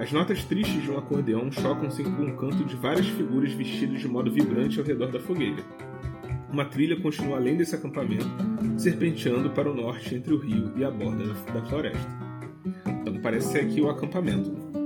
As 0.00 0.10
notas 0.10 0.42
tristes 0.44 0.82
de 0.82 0.90
um 0.90 0.98
acordeão 0.98 1.52
chocam-se 1.52 2.02
com 2.02 2.24
o 2.24 2.36
canto 2.36 2.64
de 2.64 2.74
várias 2.74 3.06
figuras 3.06 3.52
vestidas 3.52 4.00
de 4.00 4.08
modo 4.08 4.32
vibrante 4.32 4.80
ao 4.80 4.84
redor 4.84 5.12
da 5.12 5.20
fogueira. 5.20 5.62
Uma 6.50 6.64
trilha 6.64 7.00
continua 7.00 7.36
além 7.36 7.56
desse 7.56 7.76
acampamento, 7.76 8.26
serpenteando 8.78 9.50
para 9.50 9.70
o 9.70 9.74
norte 9.74 10.14
entre 10.14 10.34
o 10.34 10.38
rio 10.38 10.72
e 10.76 10.82
a 10.82 10.90
borda 10.90 11.34
da 11.52 11.62
floresta. 11.66 12.18
Então 13.02 13.20
parece 13.20 13.52
ser 13.52 13.60
aqui 13.60 13.80
o 13.80 13.88
acampamento. 13.88 14.79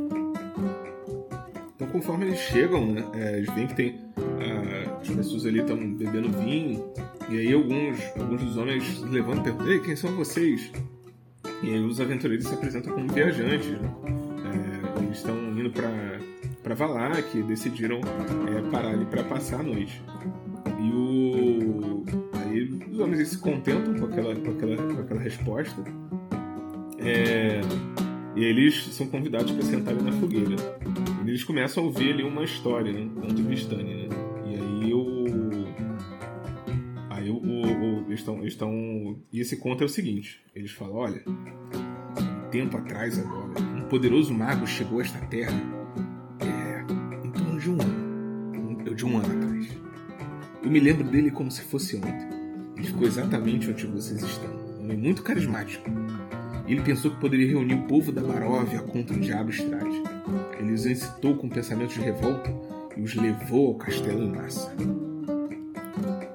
Conforme 1.95 2.27
eles 2.27 2.41
chegam, 2.41 2.87
né, 2.87 3.05
é, 3.15 3.37
eles 3.37 3.55
veem 3.55 3.69
que 3.69 3.77
tem 3.77 4.01
ah, 4.19 4.99
as 5.01 5.09
pessoas 5.09 5.47
ali 5.47 5.61
estão 5.61 5.77
bebendo 5.95 6.29
vinho 6.41 6.93
e 7.31 7.39
aí 7.39 7.53
alguns, 7.53 8.01
alguns 8.19 8.43
dos 8.43 8.57
homens 8.57 9.01
levantam 9.03 9.43
e 9.43 9.45
perguntam: 9.45 9.71
Ei, 9.71 9.79
quem 9.79 9.95
são 9.95 10.11
vocês? 10.17 10.73
E 11.63 11.71
aí 11.71 11.79
os 11.79 12.01
aventureiros 12.01 12.49
se 12.49 12.53
apresentam 12.53 12.93
como 12.93 13.13
viajantes. 13.13 13.69
Né? 13.69 13.91
eles 15.05 15.19
estão 15.19 15.37
indo 15.57 15.71
para 15.71 16.75
Valar, 16.75 17.23
que 17.23 17.41
decidiram 17.45 18.01
é, 18.01 18.71
parar 18.73 18.89
ali 18.89 19.05
para 19.05 19.23
passar 19.23 19.61
a 19.61 19.63
noite. 19.63 20.03
E 20.81 20.91
o 20.91 22.05
aí 22.33 22.65
os 22.91 22.99
homens 22.99 23.29
se 23.29 23.39
contentam 23.39 23.95
com 23.95 24.07
aquela, 24.07 24.35
com 24.35 24.51
aquela, 24.51 24.77
com 24.77 25.01
aquela 25.01 25.21
resposta. 25.21 25.81
É, 26.99 27.61
e 28.35 28.43
eles 28.43 28.85
são 28.93 29.07
convidados 29.07 29.53
para 29.53 29.63
sentarem 29.63 30.03
na 30.03 30.11
fogueira. 30.11 30.57
Eles 31.27 31.43
começam 31.43 31.83
a 31.83 31.87
ouvir 31.87 32.13
ali 32.13 32.23
uma 32.23 32.45
história, 32.45 32.93
né? 32.93 33.01
Um 33.01 33.15
conto 33.21 33.35
de 33.35 33.43
Vistani, 33.43 34.09
né? 34.09 34.09
E 34.47 34.55
aí 34.55 34.95
o. 34.95 35.25
Aí 37.11 37.31
o, 37.31 37.37
o, 37.37 37.63
o 37.63 38.07
eles 38.07 38.21
estão. 38.21 38.47
Estão, 38.47 39.19
e 39.33 39.41
esse 39.41 39.57
conto 39.57 39.83
é 39.83 39.87
o 39.87 39.89
seguinte: 39.89 40.43
eles 40.55 40.71
falam, 40.73 40.97
olha, 40.97 41.23
um 41.27 42.51
tempo 42.51 42.77
atrás 42.77 43.19
agora, 43.19 43.55
poderoso 43.89 44.35
mago 44.35 44.67
chegou 44.67 44.99
a 44.99 45.03
esta 45.03 45.19
terra 45.27 45.57
é, 46.41 47.27
em 47.27 47.31
torno 47.31 47.59
de 47.59 47.71
um 47.71 47.81
ano, 47.81 48.95
de 48.95 49.07
um 49.07 49.19
ano 49.19 49.37
atrás. 49.37 49.69
Eu 50.63 50.71
me 50.71 50.81
lembro 50.81 51.05
dele 51.05 51.31
como 51.31 51.51
se 51.51 51.63
fosse 51.63 51.97
ontem. 51.97 52.29
Ele 52.77 52.87
ficou 52.87 53.07
exatamente 53.07 53.71
onde 53.71 53.87
vocês 53.87 54.23
estão. 54.23 54.51
Um 54.51 54.85
homem 54.85 54.97
muito 54.97 55.23
carismático. 55.23 55.89
Ele 56.67 56.81
pensou 56.83 57.13
que 57.13 57.21
poderia 57.21 57.49
reunir 57.49 57.75
o 57.75 57.83
povo 57.83 58.11
da 58.11 58.23
Baróvia 58.23 58.81
contra 58.81 59.17
o 59.17 59.21
diabo 59.21 59.51
Estrade. 59.51 60.14
Os 60.75 60.87
incitou 60.87 61.37
com 61.37 61.49
pensamentos 61.49 61.95
de 61.95 62.01
revolta 62.01 62.53
e 62.97 63.01
os 63.01 63.15
levou 63.15 63.69
ao 63.69 63.75
castelo 63.77 64.23
em 64.23 64.31
massa. 64.31 64.75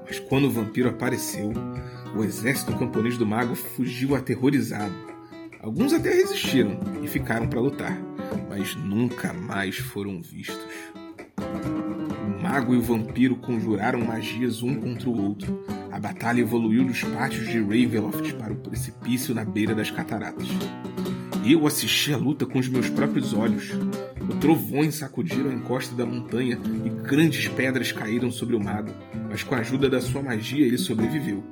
Mas 0.05 0.19
quando 0.19 0.45
o 0.45 0.51
vampiro 0.51 0.89
apareceu, 0.89 1.51
o 2.15 2.23
exército 2.23 2.75
camponês 2.77 3.17
do 3.17 3.25
mago 3.25 3.53
fugiu 3.53 4.15
aterrorizado 4.15 5.09
Alguns 5.61 5.91
até 5.91 6.13
resistiram 6.13 6.79
e 7.03 7.07
ficaram 7.07 7.45
para 7.47 7.59
lutar, 7.59 7.97
mas 8.47 8.75
nunca 8.75 9.33
mais 9.33 9.77
foram 9.77 10.21
vistos. 10.21 10.57
O 11.37 12.41
mago 12.41 12.73
e 12.73 12.77
o 12.77 12.81
vampiro 12.81 13.35
conjuraram 13.35 13.99
magias 13.99 14.63
um 14.63 14.79
contra 14.79 15.09
o 15.09 15.21
outro. 15.21 15.65
A 15.91 15.99
batalha 15.99 16.39
evoluiu 16.39 16.85
dos 16.85 17.03
pátios 17.03 17.45
de 17.49 17.59
Ravenloft 17.59 18.33
para 18.35 18.53
o 18.53 18.55
precipício 18.55 19.35
na 19.35 19.43
beira 19.43 19.75
das 19.75 19.91
cataratas. 19.91 20.47
Eu 21.45 21.67
assisti 21.67 22.13
a 22.13 22.17
luta 22.17 22.45
com 22.45 22.57
os 22.57 22.69
meus 22.69 22.89
próprios 22.89 23.33
olhos. 23.33 23.71
Trovões 24.37 24.95
sacudiram 24.95 25.49
a 25.49 25.53
encosta 25.53 25.95
da 25.95 26.05
montanha 26.05 26.59
e 26.85 26.89
grandes 26.89 27.47
pedras 27.47 27.91
caíram 27.91 28.31
sobre 28.31 28.55
o 28.55 28.59
mago, 28.59 28.91
mas 29.29 29.43
com 29.43 29.55
a 29.55 29.59
ajuda 29.59 29.89
da 29.89 30.01
sua 30.01 30.21
magia 30.21 30.65
ele 30.65 30.77
sobreviveu. 30.77 31.43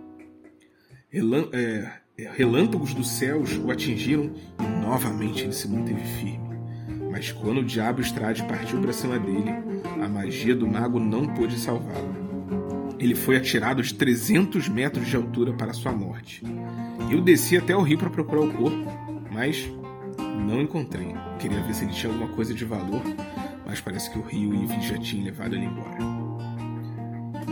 Relan 1.10 1.48
é, 1.54 1.90
relâmpagos 2.36 2.94
dos 2.94 3.10
céus 3.10 3.58
o 3.58 3.70
atingiram 3.72 4.32
e 4.60 4.82
novamente 4.82 5.44
ele 5.44 5.54
se 5.54 5.68
manteve 5.68 6.04
firme. 6.20 6.48
Mas 7.12 7.32
quando 7.32 7.60
o 7.60 7.66
diabo 7.66 8.02
Estrade 8.02 8.44
partiu 8.44 8.82
para 8.82 8.94
cima 8.94 9.18
dele, 9.18 9.52
a 10.02 10.08
magia 10.08 10.56
do 10.56 10.68
mago 10.68 11.00
não 11.00 11.28
pôde 11.34 11.58
salvá-lo. 11.60 12.28
Ele 13.00 13.16
foi 13.16 13.38
atirado 13.38 13.80
aos 13.80 13.92
300 13.92 14.68
metros 14.70 15.08
de 15.08 15.16
altura 15.16 15.54
para 15.54 15.74
sua 15.74 15.92
morte. 15.92 16.44
Eu 17.12 17.22
desci 17.22 17.58
até 17.58 17.76
o 17.76 17.82
rio 17.82 17.98
para 17.98 18.10
procurar 18.10 18.42
o 18.42 18.54
corpo, 18.54 18.86
mas 19.32 19.70
não 20.18 20.62
encontrei. 20.62 21.16
Queria 21.40 21.62
ver 21.62 21.74
se 21.74 21.86
ele 21.86 21.94
tinha 21.94 22.12
alguma 22.12 22.30
coisa 22.34 22.54
de 22.54 22.66
valor, 22.66 23.02
mas 23.66 23.82
parece 23.82 24.10
que 24.10 24.18
o 24.20 24.22
rio 24.22 24.54
Ivy 24.54 24.82
já 24.82 24.98
tinha 24.98 25.26
levado 25.26 25.56
ele 25.56 25.66
embora. 25.66 25.98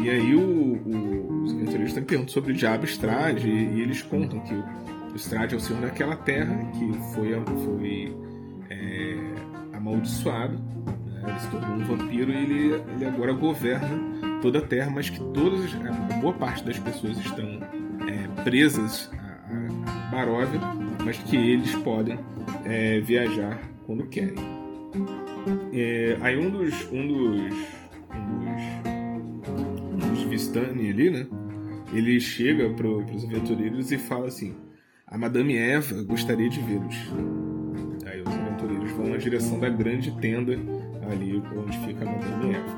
E 0.02 0.10
aí 0.10 0.36
o, 0.36 0.42
o, 0.42 1.44
os 1.44 1.54
aventureiros 1.54 1.94
perguntam 1.94 2.28
sobre 2.28 2.52
o 2.52 2.56
diabo 2.56 2.86
Strade 2.86 3.50
e, 3.50 3.76
e 3.76 3.82
eles 3.82 4.02
contam 4.02 4.40
que 4.42 4.54
o, 4.54 4.64
o 5.14 5.16
Strade 5.16 5.56
é 5.56 5.58
o 5.58 5.60
senhor 5.60 5.82
daquela 5.82 6.16
terra 6.16 6.56
que 6.72 6.94
foi, 7.14 7.34
foi 7.66 8.18
é, 8.70 9.18
amaldiçoado, 9.74 10.58
né? 11.06 11.24
ele 11.28 11.40
se 11.40 11.50
tornou 11.50 11.78
um 11.78 11.86
vampiro 11.86 12.32
e 12.32 12.36
ele, 12.36 12.84
ele 12.96 13.06
agora 13.06 13.34
governa 13.34 14.40
toda 14.42 14.60
a 14.60 14.62
terra, 14.62 14.92
mas 14.92 15.10
que 15.10 15.20
todas, 15.34 15.74
a 15.74 16.16
boa 16.18 16.34
parte 16.34 16.64
das 16.64 16.78
pessoas 16.78 17.18
estão 17.18 17.46
é, 18.08 18.44
presas 18.44 19.10
a, 19.14 19.92
a 19.92 20.12
Baróvia, 20.12 20.60
mas 21.04 21.18
que 21.18 21.36
eles 21.36 21.74
podem 21.78 22.20
é, 22.66 23.00
viajar 23.00 23.62
quando 23.86 24.08
querem. 24.08 24.36
É, 25.74 26.18
aí 26.22 26.38
um 26.38 26.50
dos, 26.50 26.74
um 26.92 27.08
dos, 27.08 27.54
um 29.94 29.98
dos 29.98 30.24
Vistani 30.24 30.90
ali, 30.90 31.10
né? 31.10 31.28
Ele 31.94 32.20
chega 32.20 32.70
para 32.72 32.88
os 32.88 33.24
aventureiros 33.24 33.92
e 33.92 33.98
fala 33.98 34.28
assim: 34.28 34.56
A 35.06 35.18
Madame 35.18 35.56
Eva 35.56 36.04
gostaria 36.04 36.50
de 36.50 36.60
vê-los. 36.60 36.96
Aí 38.06 38.22
os 38.22 38.28
aventureiros 38.28 38.92
vão 38.92 39.10
na 39.10 39.18
direção 39.18 39.60
da 39.60 39.70
grande 39.70 40.12
tenda 40.20 40.54
ali 41.12 41.42
onde 41.56 41.78
fica 41.80 42.04
a 42.04 42.12
Madame 42.12 42.56
Eva. 42.56 42.76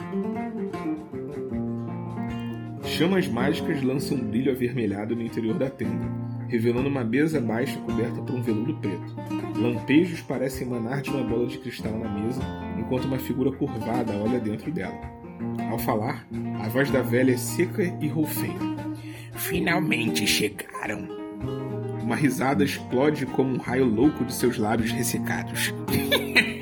Chamas 2.83 3.27
mágicas 3.27 3.81
lançam 3.83 4.17
um 4.17 4.27
brilho 4.27 4.51
avermelhado 4.51 5.15
no 5.15 5.21
interior 5.21 5.57
da 5.57 5.69
tenda, 5.69 6.05
revelando 6.47 6.89
uma 6.89 7.03
mesa 7.03 7.39
baixa 7.39 7.77
coberta 7.79 8.21
por 8.21 8.35
um 8.35 8.41
veludo 8.41 8.75
preto. 8.75 9.15
Lampejos 9.55 10.21
parecem 10.21 10.67
emanar 10.67 11.01
de 11.01 11.09
uma 11.09 11.23
bola 11.23 11.47
de 11.47 11.57
cristal 11.57 11.97
na 11.97 12.09
mesa, 12.09 12.41
enquanto 12.77 13.05
uma 13.05 13.19
figura 13.19 13.51
curvada 13.51 14.13
olha 14.13 14.39
dentro 14.39 14.71
dela. 14.71 14.99
Ao 15.69 15.77
falar, 15.77 16.25
a 16.63 16.69
voz 16.69 16.89
da 16.89 17.01
velha 17.01 17.33
é 17.33 17.37
seca 17.37 17.83
e 18.01 18.07
roufeira. 18.07 18.77
Finalmente 19.33 20.25
chegaram. 20.25 21.07
Uma 22.01 22.15
risada 22.15 22.63
explode 22.63 23.25
como 23.25 23.53
um 23.53 23.57
raio 23.57 23.85
louco 23.85 24.23
de 24.23 24.33
seus 24.33 24.57
lábios 24.57 24.91
ressecados. 24.91 25.73